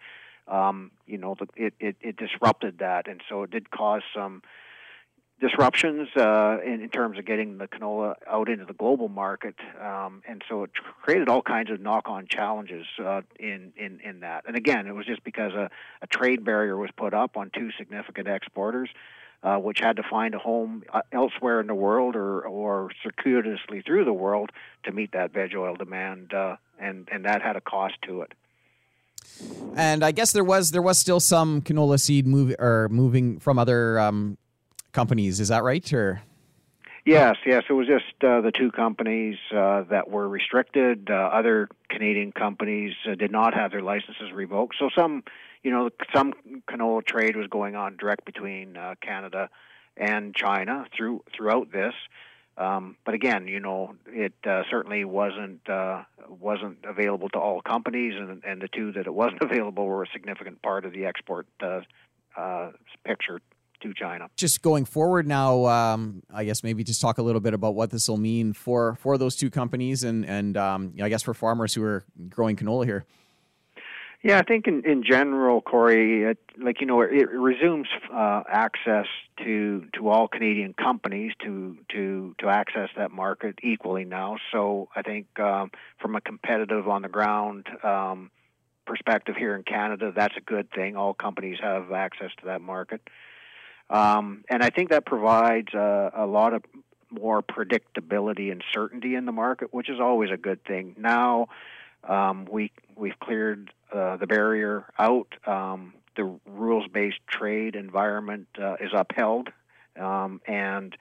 um, 0.48 0.92
you 1.06 1.18
know, 1.18 1.36
it, 1.58 1.74
it, 1.80 1.96
it, 2.02 2.16
disrupted 2.16 2.80
that. 2.80 3.08
And 3.08 3.22
so 3.28 3.44
it 3.44 3.52
did 3.52 3.70
cause 3.70 4.04
some 4.16 4.42
disruptions 5.42 6.08
uh, 6.16 6.58
in, 6.66 6.82
in, 6.82 6.90
terms 6.90 7.20
of 7.20 7.26
getting 7.26 7.58
the 7.58 7.68
canola 7.68 8.16
out 8.26 8.48
into 8.48 8.64
the 8.64 8.74
global 8.74 9.10
market. 9.10 9.56
Um, 9.80 10.24
and 10.28 10.42
so 10.48 10.64
it 10.64 10.72
created 11.04 11.28
all 11.28 11.42
kinds 11.42 11.70
of 11.70 11.82
knock 11.82 12.08
on 12.08 12.28
challenges 12.28 12.86
uh, 13.04 13.22
in, 13.38 13.74
in, 13.76 14.00
in 14.00 14.22
that. 14.22 14.46
And 14.48 14.56
again, 14.56 14.88
it 14.88 14.96
was 14.96 15.06
just 15.06 15.24
because 15.26 15.52
a, 15.52 15.70
a 16.02 16.08
trade 16.08 16.46
barrier 16.46 16.78
was 16.78 16.90
put 16.96 17.14
up 17.14 17.36
on 17.36 17.52
two 17.54 17.70
significant 17.78 18.30
exporters 18.30 18.90
uh, 19.48 19.58
which 19.58 19.80
had 19.80 19.96
to 19.96 20.04
find 20.04 20.36
a 20.36 20.40
home 20.40 20.84
uh, 20.94 21.02
elsewhere 21.14 21.62
in 21.62 21.68
the 21.68 21.76
world 21.76 22.16
or, 22.18 22.42
or 22.42 22.90
circuitously 23.02 23.82
through 23.82 24.04
the 24.04 24.12
world 24.12 24.52
to 24.84 24.92
meet 24.92 25.14
that 25.14 25.32
veg 25.32 25.56
oil 25.56 25.74
demand, 25.76 26.34
uh, 26.34 26.58
and 26.80 27.08
and 27.12 27.24
that 27.24 27.42
had 27.42 27.56
a 27.56 27.62
cost 27.62 27.96
to 28.02 28.22
it. 28.24 28.34
And 29.76 30.04
I 30.04 30.12
guess 30.12 30.34
there 30.34 30.44
was 30.44 30.72
there 30.72 30.82
was 30.82 30.98
still 31.00 31.22
some 31.22 31.62
canola 31.62 31.98
seed 31.98 32.28
move 32.28 32.56
or 32.60 32.90
moving 32.90 33.40
from 33.40 33.58
other 33.58 33.98
um, 34.00 34.38
companies. 34.92 35.40
Is 35.40 35.48
that 35.48 35.64
right? 35.64 35.94
Or 35.94 36.22
Yes, 37.06 37.38
yes. 37.46 37.64
It 37.70 37.74
was 37.74 37.88
just 37.88 38.22
uh, 38.22 38.42
the 38.42 38.52
two 38.52 38.70
companies 38.70 39.38
uh, 39.56 39.84
that 39.84 40.10
were 40.10 40.28
restricted. 40.28 41.10
Uh, 41.10 41.14
other 41.14 41.70
Canadian 41.90 42.34
companies 42.34 42.96
uh, 43.10 43.16
did 43.16 43.32
not 43.32 43.54
have 43.54 43.72
their 43.72 43.82
licenses 43.82 44.34
revoked. 44.34 44.76
So 44.78 44.90
some 44.94 45.24
you 45.68 45.74
know, 45.74 45.90
some 46.16 46.32
canola 46.70 47.06
trade 47.06 47.36
was 47.36 47.48
going 47.48 47.76
on 47.76 47.98
direct 47.98 48.24
between 48.24 48.78
uh, 48.78 48.96
Canada 49.02 49.50
and 49.98 50.34
China 50.34 50.86
through 50.96 51.26
throughout 51.36 51.74
this. 51.74 51.94
Um, 52.58 52.96
but 53.06 53.14
again, 53.14 53.50
you 53.50 53.60
know, 53.60 53.96
it 54.06 54.32
uh, 54.50 54.62
certainly 54.72 55.04
wasn't 55.04 55.70
uh, 55.70 56.04
wasn't 56.30 56.78
available 56.86 57.28
to 57.32 57.38
all 57.38 57.60
companies, 57.62 58.14
and, 58.18 58.42
and 58.46 58.62
the 58.62 58.70
two 58.70 58.94
that 58.94 59.08
it 59.08 59.14
wasn't 59.14 59.42
available 59.52 59.86
were 59.86 60.04
a 60.04 60.08
significant 60.14 60.62
part 60.62 60.86
of 60.86 60.94
the 60.94 61.06
export 61.06 61.48
uh, 61.62 61.82
uh, 62.38 62.72
picture 63.06 63.42
to 63.82 63.94
China. 63.94 64.30
Just 64.38 64.62
going 64.62 64.86
forward 64.86 65.28
now, 65.28 65.66
um, 65.66 66.24
I 66.34 66.46
guess 66.46 66.64
maybe 66.64 66.86
just 66.86 67.02
talk 67.02 67.18
a 67.18 67.22
little 67.22 67.42
bit 67.42 67.54
about 67.54 67.76
what 67.76 67.90
this 67.90 68.08
will 68.08 68.16
mean 68.16 68.54
for 68.54 68.96
for 69.02 69.18
those 69.18 69.36
two 69.36 69.50
companies, 69.50 70.06
and 70.06 70.26
and 70.26 70.56
um, 70.56 70.94
I 71.02 71.10
guess 71.10 71.24
for 71.24 71.34
farmers 71.34 71.74
who 71.74 71.84
are 71.84 72.06
growing 72.30 72.56
canola 72.56 72.86
here. 72.86 73.06
Yeah, 74.24 74.40
I 74.40 74.42
think 74.42 74.68
in, 74.68 74.84
in 74.84 75.04
general, 75.04 75.62
Corey, 75.62 76.24
it, 76.24 76.40
like 76.60 76.82
you 76.82 76.88
know, 76.88 77.02
it, 77.02 77.14
it 77.14 77.30
resumes 77.32 77.88
uh, 78.12 78.42
access 78.50 79.06
to 79.44 79.86
to 79.94 80.10
all 80.10 80.28
Canadian 80.28 80.74
companies 80.74 81.34
to 81.44 81.78
to 81.92 82.36
to 82.40 82.50
access 82.50 82.90
that 82.98 83.12
market 83.12 83.60
equally 83.62 84.06
now. 84.06 84.38
So 84.52 84.90
I 84.96 85.04
think 85.04 85.28
um, 85.40 85.72
from 86.02 86.16
a 86.16 86.22
competitive 86.22 86.88
on 86.88 87.04
the 87.04 87.10
ground 87.10 87.68
um, 87.84 88.32
perspective 88.88 89.36
here 89.38 89.56
in 89.56 89.62
Canada, 89.64 90.12
that's 90.16 90.36
a 90.36 90.42
good 90.42 90.72
thing. 90.72 90.96
All 90.96 91.14
companies 91.14 91.60
have 91.62 91.92
access 91.92 92.32
to 92.40 92.48
that 92.48 92.62
market, 92.62 93.02
um, 93.92 94.44
and 94.50 94.64
I 94.64 94.72
think 94.72 94.90
that 94.90 95.06
provides 95.06 95.76
a, 95.76 96.12
a 96.16 96.26
lot 96.26 96.56
of 96.56 96.64
more 97.12 97.44
predictability 97.44 98.52
and 98.52 98.64
certainty 98.74 99.14
in 99.14 99.26
the 99.26 99.32
market, 99.32 99.74
which 99.74 99.90
is 99.90 100.00
always 100.00 100.32
a 100.32 100.38
good 100.38 100.64
thing. 100.66 100.96
Now 100.98 101.48
um, 102.04 102.48
we 102.50 102.72
we've 102.98 103.20
cleared 103.20 103.72
uh, 103.94 104.18
the 104.18 104.28
barrier 104.28 104.86
out. 104.98 105.28
Um, 105.46 105.94
the 106.16 106.40
rules-based 106.48 107.20
trade 107.30 107.76
environment 107.76 108.48
uh, 108.60 108.76
is 108.82 108.92
upheld, 108.94 109.50
um, 110.00 110.42
and 110.48 110.98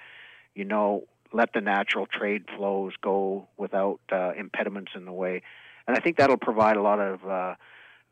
you 0.55 0.65
know 0.65 1.05
let 1.33 1.53
the 1.53 1.61
natural 1.61 2.07
trade 2.07 2.45
flows 2.57 2.93
go 3.03 3.49
without 3.57 4.01
uh, 4.13 4.33
impediments 4.39 4.93
in 4.95 5.05
the 5.05 5.13
way. 5.13 5.43
And 5.87 5.97
I 5.97 6.01
think 6.01 6.19
that'll 6.19 6.37
provide 6.37 6.77
a 6.77 6.83
lot 6.83 7.01
of 7.01 7.27
uh, 7.27 7.55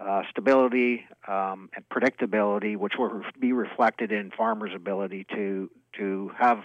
uh, 0.00 0.22
stability 0.30 1.06
um, 1.28 1.70
and 1.74 1.88
predictability, 1.88 2.76
which 2.76 2.94
will 2.98 3.22
be 3.38 3.52
reflected 3.52 4.12
in 4.12 4.30
farmers' 4.30 4.72
ability 4.74 5.26
to 5.34 5.70
to 5.98 6.30
have 6.38 6.58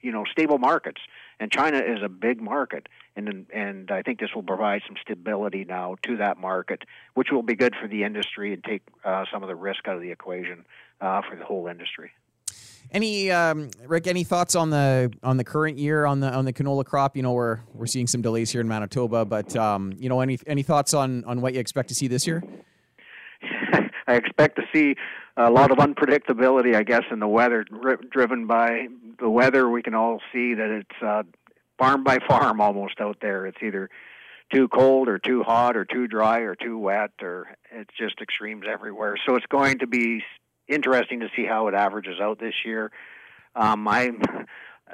you 0.00 0.12
know 0.12 0.24
stable 0.30 0.58
markets. 0.58 1.00
And 1.40 1.50
China 1.50 1.78
is 1.78 2.02
a 2.02 2.08
big 2.08 2.40
market, 2.40 2.88
and 3.16 3.46
and 3.52 3.90
I 3.90 4.02
think 4.02 4.20
this 4.20 4.30
will 4.34 4.42
provide 4.42 4.82
some 4.86 4.96
stability 5.00 5.64
now 5.64 5.96
to 6.02 6.16
that 6.18 6.38
market, 6.38 6.82
which 7.14 7.28
will 7.30 7.42
be 7.42 7.54
good 7.54 7.74
for 7.80 7.88
the 7.88 8.04
industry 8.04 8.52
and 8.52 8.62
take 8.62 8.82
uh, 9.04 9.24
some 9.32 9.42
of 9.42 9.48
the 9.48 9.56
risk 9.56 9.88
out 9.88 9.96
of 9.96 10.02
the 10.02 10.10
equation 10.10 10.64
uh, 11.00 11.22
for 11.28 11.36
the 11.36 11.44
whole 11.44 11.66
industry. 11.66 12.12
Any 12.90 13.30
um, 13.30 13.70
Rick? 13.86 14.06
Any 14.06 14.24
thoughts 14.24 14.54
on 14.54 14.70
the 14.70 15.12
on 15.22 15.36
the 15.36 15.44
current 15.44 15.78
year 15.78 16.04
on 16.06 16.20
the 16.20 16.32
on 16.32 16.44
the 16.44 16.52
canola 16.52 16.84
crop? 16.84 17.16
You 17.16 17.22
know, 17.22 17.32
we're 17.32 17.60
we're 17.72 17.86
seeing 17.86 18.06
some 18.06 18.22
delays 18.22 18.50
here 18.50 18.60
in 18.60 18.68
Manitoba, 18.68 19.24
but 19.24 19.56
um, 19.56 19.94
you 19.98 20.08
know, 20.08 20.20
any 20.20 20.38
any 20.46 20.62
thoughts 20.62 20.94
on 20.94 21.24
on 21.24 21.40
what 21.40 21.54
you 21.54 21.60
expect 21.60 21.88
to 21.88 21.94
see 21.94 22.08
this 22.08 22.26
year? 22.26 22.42
I 24.06 24.14
expect 24.14 24.56
to 24.56 24.62
see 24.72 24.96
a 25.36 25.50
lot 25.50 25.70
of 25.70 25.78
unpredictability, 25.78 26.74
I 26.74 26.82
guess, 26.82 27.04
in 27.10 27.18
the 27.18 27.28
weather, 27.28 27.64
driven 28.10 28.46
by 28.46 28.88
the 29.18 29.28
weather. 29.28 29.68
We 29.68 29.82
can 29.82 29.94
all 29.94 30.20
see 30.32 30.54
that 30.54 30.70
it's 30.70 31.02
uh, 31.02 31.22
farm 31.78 32.04
by 32.04 32.18
farm 32.26 32.60
almost 32.60 33.00
out 33.00 33.18
there. 33.20 33.46
It's 33.46 33.62
either 33.62 33.90
too 34.52 34.68
cold 34.68 35.08
or 35.08 35.18
too 35.18 35.42
hot 35.42 35.76
or 35.76 35.84
too 35.84 36.06
dry 36.06 36.40
or 36.40 36.54
too 36.54 36.78
wet 36.78 37.12
or 37.22 37.56
it's 37.72 37.94
just 37.98 38.20
extremes 38.20 38.64
everywhere. 38.70 39.16
So 39.26 39.36
it's 39.36 39.46
going 39.46 39.78
to 39.78 39.86
be 39.86 40.22
interesting 40.68 41.20
to 41.20 41.28
see 41.34 41.44
how 41.44 41.68
it 41.68 41.74
averages 41.74 42.20
out 42.20 42.38
this 42.38 42.54
year. 42.64 42.90
Um, 43.56 43.86
I'm 43.88 44.20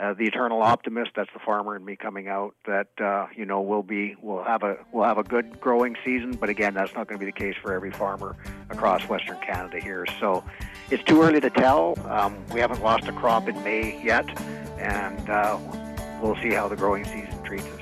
uh, 0.01 0.15
the 0.15 0.25
eternal 0.25 0.63
optimist. 0.63 1.13
That's 1.15 1.33
the 1.33 1.39
farmer 1.41 1.77
in 1.77 1.85
me 1.85 1.97
coming 1.97 2.29
out. 2.29 2.55
That 2.67 2.89
uh, 3.01 3.27
you 3.37 3.45
know 3.45 3.61
will 3.61 3.83
be 3.83 4.17
we'll 4.21 4.45
have 4.45 4.63
a 4.63 4.79
we'll 4.93 5.05
have 5.05 5.19
a 5.19 5.23
good 5.23 5.61
growing 5.61 5.97
season. 6.05 6.33
But 6.33 6.49
again, 6.49 6.75
that's 6.75 6.95
not 6.95 7.07
going 7.07 7.19
to 7.19 7.25
be 7.25 7.31
the 7.31 7.37
case 7.37 7.57
for 7.61 7.73
every 7.73 7.91
farmer 7.91 8.37
across 8.71 9.09
Western 9.09 9.39
Canada 9.41 9.81
here. 9.81 10.07
So 10.19 10.45
it's 10.91 11.05
too 11.05 11.23
early 11.23 11.41
to 11.41 11.51
tell. 11.51 11.99
Um, 12.09 12.45
we 12.53 12.61
haven't 12.61 12.83
lost 12.83 13.07
a 13.09 13.13
crop 13.13 13.49
in 13.49 13.63
May 13.63 14.03
yet, 14.03 14.27
and 14.79 15.29
uh, 15.29 15.59
we'll 16.23 16.37
see 16.37 16.53
how 16.53 16.69
the 16.69 16.77
growing 16.77 17.05
season 17.05 17.43
treats 17.45 17.67
us. 17.67 17.80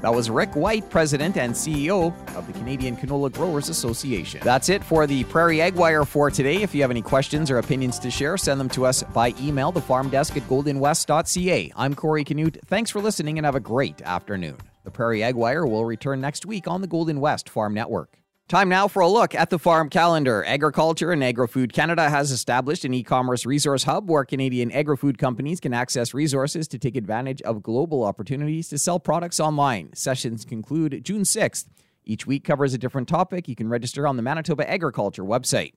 That 0.00 0.14
was 0.14 0.30
Rick 0.30 0.54
White, 0.54 0.88
President 0.90 1.36
and 1.36 1.52
CEO 1.52 2.14
of 2.36 2.46
the 2.46 2.52
Canadian 2.52 2.96
Canola 2.96 3.32
Growers 3.32 3.68
Association. 3.68 4.40
That's 4.44 4.68
it 4.68 4.84
for 4.84 5.06
the 5.08 5.24
Prairie 5.24 5.60
Ag 5.60 5.74
Wire 5.74 6.04
for 6.04 6.30
today. 6.30 6.62
If 6.62 6.74
you 6.74 6.82
have 6.82 6.92
any 6.92 7.02
questions 7.02 7.50
or 7.50 7.58
opinions 7.58 7.98
to 8.00 8.10
share, 8.10 8.36
send 8.36 8.60
them 8.60 8.68
to 8.70 8.86
us 8.86 9.02
by 9.02 9.34
email, 9.40 9.72
thefarmdesk 9.72 10.36
at 10.36 10.44
goldenwest.ca. 10.44 11.72
I'm 11.74 11.94
Corey 11.94 12.22
Canute. 12.22 12.58
Thanks 12.66 12.90
for 12.90 13.00
listening 13.00 13.38
and 13.38 13.44
have 13.44 13.56
a 13.56 13.60
great 13.60 14.00
afternoon. 14.02 14.58
The 14.84 14.92
Prairie 14.92 15.22
Ag 15.22 15.34
Wire 15.34 15.66
will 15.66 15.84
return 15.84 16.20
next 16.20 16.46
week 16.46 16.68
on 16.68 16.80
the 16.80 16.86
Golden 16.86 17.20
West 17.20 17.48
Farm 17.48 17.74
Network. 17.74 18.17
Time 18.48 18.70
now 18.70 18.88
for 18.88 19.00
a 19.00 19.08
look 19.08 19.34
at 19.34 19.50
the 19.50 19.58
farm 19.58 19.90
calendar. 19.90 20.42
Agriculture 20.46 21.12
and 21.12 21.22
Agri-Food 21.22 21.74
Canada 21.74 22.08
has 22.08 22.30
established 22.30 22.82
an 22.86 22.94
e 22.94 23.02
commerce 23.02 23.44
resource 23.44 23.82
hub 23.82 24.08
where 24.08 24.24
Canadian 24.24 24.72
agri 24.72 24.96
food 24.96 25.18
companies 25.18 25.60
can 25.60 25.74
access 25.74 26.14
resources 26.14 26.66
to 26.68 26.78
take 26.78 26.96
advantage 26.96 27.42
of 27.42 27.62
global 27.62 28.04
opportunities 28.04 28.70
to 28.70 28.78
sell 28.78 28.98
products 28.98 29.38
online. 29.38 29.92
Sessions 29.92 30.46
conclude 30.46 31.04
June 31.04 31.24
6th. 31.24 31.66
Each 32.06 32.26
week 32.26 32.42
covers 32.42 32.72
a 32.72 32.78
different 32.78 33.06
topic. 33.06 33.48
You 33.48 33.54
can 33.54 33.68
register 33.68 34.06
on 34.06 34.16
the 34.16 34.22
Manitoba 34.22 34.66
Agriculture 34.70 35.24
website. 35.24 35.74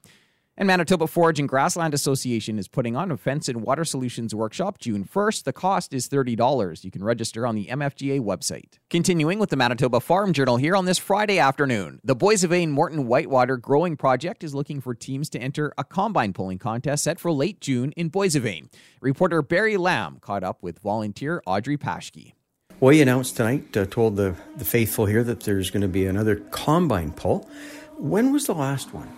And 0.61 0.67
Manitoba 0.67 1.07
Forage 1.07 1.39
and 1.39 1.49
Grassland 1.49 1.95
Association 1.95 2.59
is 2.59 2.67
putting 2.67 2.95
on 2.95 3.09
a 3.09 3.17
Fence 3.17 3.49
and 3.49 3.63
Water 3.63 3.83
Solutions 3.83 4.35
workshop 4.35 4.77
June 4.77 5.03
1st. 5.03 5.45
The 5.45 5.53
cost 5.53 5.91
is 5.91 6.07
$30. 6.07 6.83
You 6.83 6.91
can 6.91 7.03
register 7.03 7.47
on 7.47 7.55
the 7.55 7.65
MFGA 7.65 8.19
website. 8.19 8.77
Continuing 8.91 9.39
with 9.39 9.49
the 9.49 9.55
Manitoba 9.55 9.99
Farm 9.99 10.33
Journal 10.33 10.57
here 10.57 10.75
on 10.75 10.85
this 10.85 10.99
Friday 10.99 11.39
afternoon. 11.39 11.99
The 12.03 12.15
Boissevain 12.15 12.69
Morton 12.69 13.07
Whitewater 13.07 13.57
Growing 13.57 13.97
Project 13.97 14.43
is 14.43 14.53
looking 14.53 14.81
for 14.81 14.93
teams 14.93 15.31
to 15.31 15.39
enter 15.39 15.73
a 15.79 15.83
combine 15.83 16.31
pulling 16.31 16.59
contest 16.59 17.05
set 17.05 17.19
for 17.19 17.31
late 17.31 17.59
June 17.59 17.91
in 17.93 18.11
Boissevain. 18.11 18.71
Reporter 19.01 19.41
Barry 19.41 19.77
Lamb 19.77 20.19
caught 20.21 20.43
up 20.43 20.61
with 20.61 20.77
volunteer 20.77 21.41
Audrey 21.47 21.75
Paschke. 21.75 22.33
Well, 22.79 22.93
you 22.93 23.01
announced 23.01 23.35
tonight, 23.35 23.75
uh, 23.75 23.85
told 23.85 24.15
the, 24.15 24.35
the 24.57 24.65
faithful 24.65 25.07
here 25.07 25.23
that 25.23 25.39
there's 25.39 25.71
going 25.71 25.81
to 25.81 25.87
be 25.87 26.05
another 26.05 26.35
combine 26.35 27.13
pull. 27.13 27.49
When 27.97 28.31
was 28.31 28.45
the 28.45 28.53
last 28.53 28.93
one? 28.93 29.11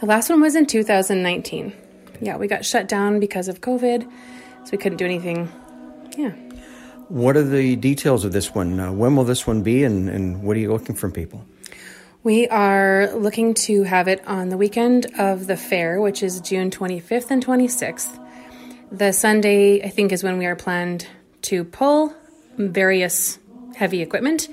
The 0.00 0.06
last 0.06 0.30
one 0.30 0.40
was 0.40 0.56
in 0.56 0.66
2019. 0.66 1.72
Yeah, 2.20 2.36
we 2.36 2.46
got 2.46 2.64
shut 2.64 2.88
down 2.88 3.20
because 3.20 3.48
of 3.48 3.60
COVID, 3.60 4.02
so 4.64 4.70
we 4.72 4.78
couldn't 4.78 4.98
do 4.98 5.04
anything. 5.04 5.50
Yeah. 6.16 6.30
What 7.08 7.36
are 7.36 7.42
the 7.42 7.76
details 7.76 8.24
of 8.24 8.32
this 8.32 8.54
one? 8.54 8.78
Uh, 8.78 8.92
when 8.92 9.16
will 9.16 9.24
this 9.24 9.46
one 9.46 9.62
be, 9.62 9.84
and, 9.84 10.08
and 10.08 10.42
what 10.42 10.56
are 10.56 10.60
you 10.60 10.72
looking 10.72 10.94
for 10.94 11.02
from 11.02 11.12
people? 11.12 11.44
We 12.22 12.46
are 12.48 13.10
looking 13.14 13.54
to 13.54 13.82
have 13.84 14.06
it 14.06 14.26
on 14.26 14.50
the 14.50 14.58
weekend 14.58 15.06
of 15.18 15.46
the 15.46 15.56
fair, 15.56 16.00
which 16.00 16.22
is 16.22 16.40
June 16.42 16.70
25th 16.70 17.30
and 17.30 17.44
26th. 17.44 18.18
The 18.92 19.12
Sunday, 19.12 19.82
I 19.82 19.88
think, 19.88 20.12
is 20.12 20.22
when 20.22 20.36
we 20.36 20.46
are 20.46 20.56
planned 20.56 21.06
to 21.42 21.64
pull 21.64 22.14
various 22.58 23.38
heavy 23.74 24.02
equipment. 24.02 24.48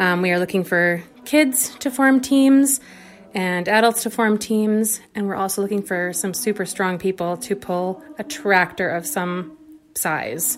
Um, 0.00 0.20
we 0.20 0.32
are 0.32 0.38
looking 0.38 0.64
for 0.64 1.02
kids 1.24 1.74
to 1.76 1.90
form 1.90 2.20
teams 2.20 2.80
and 3.36 3.68
adults 3.68 4.02
to 4.04 4.10
form 4.10 4.38
teams. 4.38 5.00
And 5.14 5.28
we're 5.28 5.36
also 5.36 5.60
looking 5.60 5.82
for 5.82 6.12
some 6.14 6.32
super 6.32 6.64
strong 6.64 6.98
people 6.98 7.36
to 7.36 7.54
pull 7.54 8.02
a 8.18 8.24
tractor 8.24 8.88
of 8.88 9.06
some 9.06 9.58
size 9.94 10.56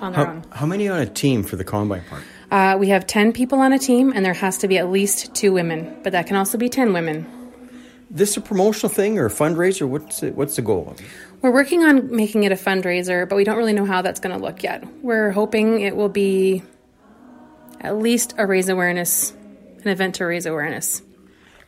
on 0.00 0.12
their 0.12 0.26
how, 0.26 0.32
own. 0.32 0.44
How 0.50 0.66
many 0.66 0.88
on 0.88 0.98
a 0.98 1.06
team 1.06 1.44
for 1.44 1.54
the 1.54 1.64
combine 1.64 2.02
part? 2.10 2.24
Uh, 2.50 2.76
we 2.76 2.88
have 2.88 3.06
10 3.06 3.32
people 3.32 3.60
on 3.60 3.72
a 3.72 3.78
team, 3.78 4.12
and 4.14 4.26
there 4.26 4.34
has 4.34 4.58
to 4.58 4.68
be 4.68 4.76
at 4.76 4.90
least 4.90 5.32
two 5.34 5.52
women, 5.52 5.96
but 6.02 6.12
that 6.12 6.26
can 6.26 6.36
also 6.36 6.58
be 6.58 6.68
10 6.68 6.92
women. 6.92 7.24
This 8.10 8.36
a 8.36 8.42
promotional 8.42 8.92
thing 8.92 9.18
or 9.18 9.26
a 9.26 9.30
fundraiser? 9.30 9.88
What's 9.88 10.22
it, 10.22 10.34
what's 10.34 10.56
the 10.56 10.62
goal? 10.62 10.94
We're 11.40 11.52
working 11.52 11.84
on 11.84 12.14
making 12.14 12.42
it 12.42 12.52
a 12.52 12.56
fundraiser, 12.56 13.26
but 13.26 13.36
we 13.36 13.44
don't 13.44 13.56
really 13.56 13.72
know 13.72 13.86
how 13.86 14.02
that's 14.02 14.20
going 14.20 14.36
to 14.36 14.44
look 14.44 14.62
yet. 14.62 14.84
We're 15.02 15.30
hoping 15.30 15.80
it 15.80 15.96
will 15.96 16.10
be 16.10 16.62
at 17.80 17.96
least 17.96 18.34
a 18.36 18.46
raise 18.46 18.68
awareness, 18.68 19.32
an 19.82 19.88
event 19.88 20.16
to 20.16 20.26
raise 20.26 20.44
awareness. 20.44 21.00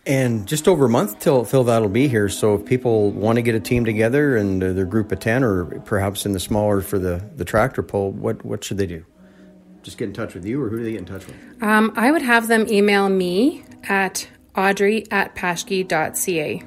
And 0.06 0.46
just 0.46 0.68
over 0.68 0.84
a 0.84 0.88
month 0.88 1.18
till, 1.18 1.46
till 1.46 1.64
that'll 1.64 1.88
be 1.88 2.08
here. 2.08 2.28
So 2.28 2.54
if 2.54 2.66
people 2.66 3.10
want 3.10 3.36
to 3.36 3.42
get 3.42 3.54
a 3.54 3.60
team 3.60 3.86
together 3.86 4.36
and 4.36 4.62
uh, 4.62 4.72
their 4.72 4.84
group 4.84 5.10
of 5.12 5.18
10 5.18 5.42
or 5.42 5.64
perhaps 5.80 6.26
in 6.26 6.32
the 6.32 6.40
smaller 6.40 6.82
for 6.82 6.98
the, 6.98 7.24
the 7.36 7.44
tractor 7.44 7.82
pull, 7.82 8.12
what, 8.12 8.44
what 8.44 8.62
should 8.62 8.76
they 8.76 8.86
do? 8.86 9.04
Just 9.82 9.96
get 9.96 10.08
in 10.08 10.14
touch 10.14 10.34
with 10.34 10.44
you 10.44 10.62
or 10.62 10.68
who 10.68 10.78
do 10.78 10.84
they 10.84 10.92
get 10.92 11.00
in 11.00 11.06
touch 11.06 11.26
with? 11.26 11.36
Um, 11.62 11.92
I 11.96 12.10
would 12.10 12.22
have 12.22 12.48
them 12.48 12.68
email 12.68 13.08
me 13.08 13.64
at 13.84 14.28
audrey 14.54 15.10
at 15.10 15.34
paschke.ca. 15.34 16.62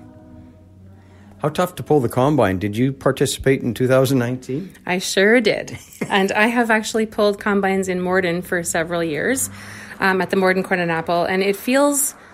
How 1.40 1.50
tough 1.50 1.76
to 1.76 1.84
pull 1.84 2.00
the 2.00 2.10
combine? 2.10 2.58
Did 2.58 2.76
you 2.76 2.92
participate 2.92 3.62
in 3.62 3.76
2019? 3.76 4.74
I 4.88 4.98
sure 4.98 5.40
did. 5.40 5.78
and 6.10 6.32
I 6.32 6.48
have 6.48 6.72
actually 6.72 7.06
pulled 7.06 7.40
combines 7.40 7.88
in 7.88 8.02
Morden 8.02 8.42
for 8.42 8.64
several 8.64 9.04
years 9.04 9.52
um, 10.00 10.22
at 10.22 10.32
the 10.32 10.36
Morden 10.36 10.64
Corn 10.64 10.80
and 10.80 10.90
Apple, 10.92 11.26
and 11.26 11.44
it 11.44 11.56
feels– 11.56 12.16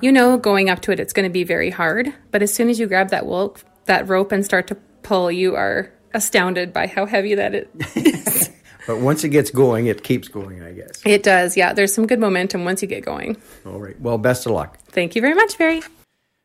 you 0.00 0.12
know 0.12 0.36
going 0.36 0.70
up 0.70 0.80
to 0.80 0.92
it 0.92 1.00
it's 1.00 1.12
going 1.12 1.28
to 1.28 1.32
be 1.32 1.44
very 1.44 1.70
hard 1.70 2.12
but 2.30 2.42
as 2.42 2.52
soon 2.52 2.68
as 2.68 2.78
you 2.78 2.86
grab 2.86 3.10
that 3.10 3.26
wool, 3.26 3.56
that 3.86 4.08
rope 4.08 4.32
and 4.32 4.44
start 4.44 4.66
to 4.66 4.74
pull 5.02 5.30
you 5.30 5.56
are 5.56 5.92
astounded 6.14 6.72
by 6.72 6.86
how 6.86 7.06
heavy 7.06 7.34
that 7.34 7.54
is. 7.54 8.50
But 8.86 9.00
once 9.00 9.22
it 9.22 9.28
gets 9.28 9.50
going 9.50 9.86
it 9.86 10.02
keeps 10.02 10.28
going 10.28 10.62
i 10.62 10.72
guess. 10.72 11.02
It 11.04 11.22
does 11.22 11.58
yeah. 11.58 11.74
There's 11.74 11.92
some 11.92 12.06
good 12.06 12.18
momentum 12.18 12.64
once 12.64 12.80
you 12.80 12.88
get 12.88 13.04
going. 13.04 13.36
All 13.66 13.78
right. 13.78 14.00
Well 14.00 14.16
best 14.16 14.46
of 14.46 14.52
luck. 14.52 14.78
Thank 14.86 15.14
you 15.14 15.20
very 15.20 15.34
much 15.34 15.58
barry. 15.58 15.82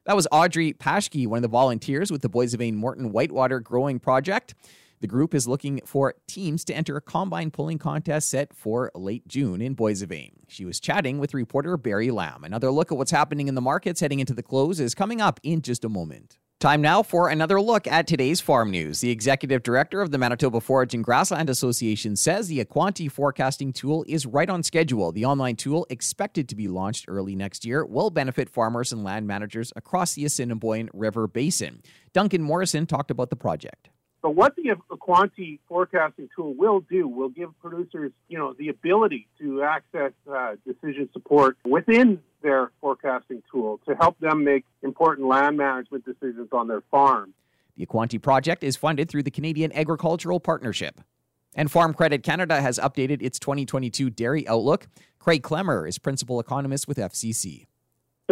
That 0.06 0.18
was 0.18 0.28
audrey 0.30 0.74
paschke 0.74 1.26
one 1.26 1.38
of 1.38 1.42
the 1.42 1.48
volunteers 1.48 2.12
with 2.12 2.22
the 2.22 2.30
boissevain 2.30 2.74
morton 2.74 3.14
whitewater 3.14 3.62
growing 3.62 3.98
project 3.98 4.56
the 5.04 5.08
group 5.08 5.36
is 5.36 5.50
looking 5.50 5.82
for 5.86 6.16
teams 6.28 6.64
to 6.64 6.74
enter 6.74 6.96
a 6.96 7.02
combine 7.02 7.52
pulling 7.52 7.78
contest 7.78 8.30
set 8.30 8.54
for 8.54 8.90
late 8.96 9.28
June 9.28 9.62
in 9.62 9.76
Boissevain. 9.76 10.32
She 10.48 10.64
was 10.64 10.80
chatting 10.80 11.20
with 11.20 11.34
reporter 11.34 11.76
Barry 11.76 12.10
Lamb. 12.10 12.46
Another 12.46 12.72
look 12.72 12.90
at 12.90 12.98
what's 12.98 13.12
happening 13.12 13.50
in 13.50 13.56
the 13.56 13.60
markets 13.60 14.00
heading 14.00 14.22
into 14.22 14.34
the 14.34 14.42
close 14.42 14.80
is 14.80 14.96
coming 14.96 15.20
up 15.20 15.42
in 15.44 15.62
just 15.62 15.84
a 15.84 15.90
moment. 15.90 16.38
Time 16.62 16.82
now 16.82 17.04
for 17.04 17.28
another 17.28 17.60
look 17.60 17.86
at 17.86 18.08
today's 18.08 18.40
farm 18.40 18.72
news. 18.72 19.02
The 19.02 19.12
executive 19.12 19.62
director 19.62 20.02
of 20.02 20.12
the 20.12 20.18
Manitoba 20.18 20.62
Forage 20.62 20.94
and 20.94 21.04
Grassland 21.04 21.50
Association 21.50 22.16
says 22.16 22.48
the 22.48 22.64
Aquanti 22.64 23.12
forecasting 23.12 23.74
tool 23.74 24.06
is 24.08 24.26
right 24.26 24.50
on 24.50 24.64
schedule. 24.64 25.12
The 25.12 25.26
online 25.26 25.58
tool, 25.58 25.86
expected 25.90 26.48
to 26.48 26.56
be 26.56 26.70
launched 26.70 27.04
early 27.10 27.36
next 27.36 27.66
year, 27.66 27.86
will 27.86 28.10
benefit 28.10 28.50
farmers 28.50 28.94
and 28.94 29.04
land 29.04 29.28
managers 29.28 29.74
across 29.76 30.14
the 30.14 30.24
Assiniboine 30.24 30.90
River 30.94 31.28
Basin. 31.28 31.82
Duncan 32.14 32.42
Morrison 32.42 32.86
talked 32.86 33.12
about 33.12 33.30
the 33.30 33.36
project. 33.36 33.90
But 34.24 34.36
what 34.36 34.56
the 34.56 34.74
Aquanti 34.90 35.60
forecasting 35.68 36.30
tool 36.34 36.54
will 36.54 36.80
do 36.80 37.10
will 37.10 37.28
give 37.28 37.50
producers, 37.60 38.14
you 38.30 38.38
know, 38.38 38.54
the 38.58 38.70
ability 38.70 39.28
to 39.40 39.64
access 39.64 40.14
uh, 40.34 40.56
decision 40.66 41.10
support 41.12 41.58
within 41.66 42.22
their 42.42 42.72
forecasting 42.80 43.44
tool 43.52 43.82
to 43.86 43.96
help 43.96 44.18
them 44.20 44.46
make 44.46 44.64
important 44.82 45.28
land 45.28 45.58
management 45.58 46.06
decisions 46.06 46.48
on 46.54 46.70
their 46.70 46.82
farm. 46.90 47.34
The 47.76 47.86
Aquanti 47.86 48.22
project 48.22 48.64
is 48.64 48.78
funded 48.78 49.10
through 49.10 49.24
the 49.24 49.32
Canadian 49.32 49.74
Agricultural 49.74 50.40
Partnership. 50.40 51.02
And 51.54 51.70
Farm 51.70 51.94
Credit 51.94 52.24
Canada 52.24 52.62
has 52.62 52.80
updated 52.80 53.22
its 53.22 53.40
2022 53.40 54.10
dairy 54.10 54.48
outlook. 54.48 54.88
Craig 55.20 55.44
Klemmer 55.44 55.88
is 55.88 56.00
principal 56.00 56.40
economist 56.40 56.88
with 56.88 56.98
FCC. 56.98 57.66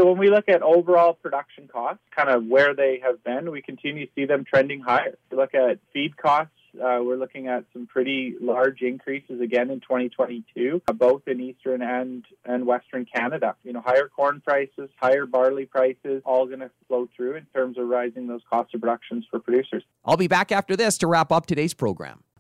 So 0.01 0.07
when 0.07 0.17
we 0.17 0.31
look 0.31 0.49
at 0.49 0.63
overall 0.63 1.13
production 1.13 1.67
costs, 1.67 2.01
kind 2.09 2.27
of 2.27 2.47
where 2.47 2.73
they 2.73 3.03
have 3.05 3.23
been, 3.23 3.51
we 3.51 3.61
continue 3.61 4.07
to 4.07 4.11
see 4.15 4.25
them 4.25 4.43
trending 4.43 4.81
higher. 4.81 5.15
We 5.29 5.37
look 5.37 5.53
at 5.53 5.77
feed 5.93 6.17
costs, 6.17 6.55
uh, 6.75 6.97
we're 7.03 7.17
looking 7.17 7.47
at 7.47 7.65
some 7.71 7.85
pretty 7.85 8.33
large 8.41 8.81
increases 8.81 9.41
again 9.41 9.69
in 9.69 9.79
2022, 9.81 10.81
uh, 10.87 10.93
both 10.93 11.27
in 11.27 11.39
eastern 11.39 11.83
and 11.83 12.25
and 12.45 12.65
western 12.65 13.05
Canada. 13.05 13.55
You 13.63 13.73
know, 13.73 13.81
higher 13.81 14.07
corn 14.07 14.41
prices, 14.41 14.89
higher 14.95 15.27
barley 15.27 15.67
prices, 15.67 16.23
all 16.25 16.47
going 16.47 16.61
to 16.61 16.71
flow 16.87 17.07
through 17.15 17.35
in 17.35 17.45
terms 17.53 17.77
of 17.77 17.87
rising 17.87 18.25
those 18.25 18.41
costs 18.49 18.73
of 18.73 18.81
productions 18.81 19.25
for 19.29 19.39
producers. 19.39 19.83
I'll 20.03 20.17
be 20.17 20.27
back 20.27 20.51
after 20.51 20.75
this 20.75 20.97
to 20.99 21.07
wrap 21.07 21.31
up 21.31 21.45
today's 21.45 21.75
program. 21.75 22.23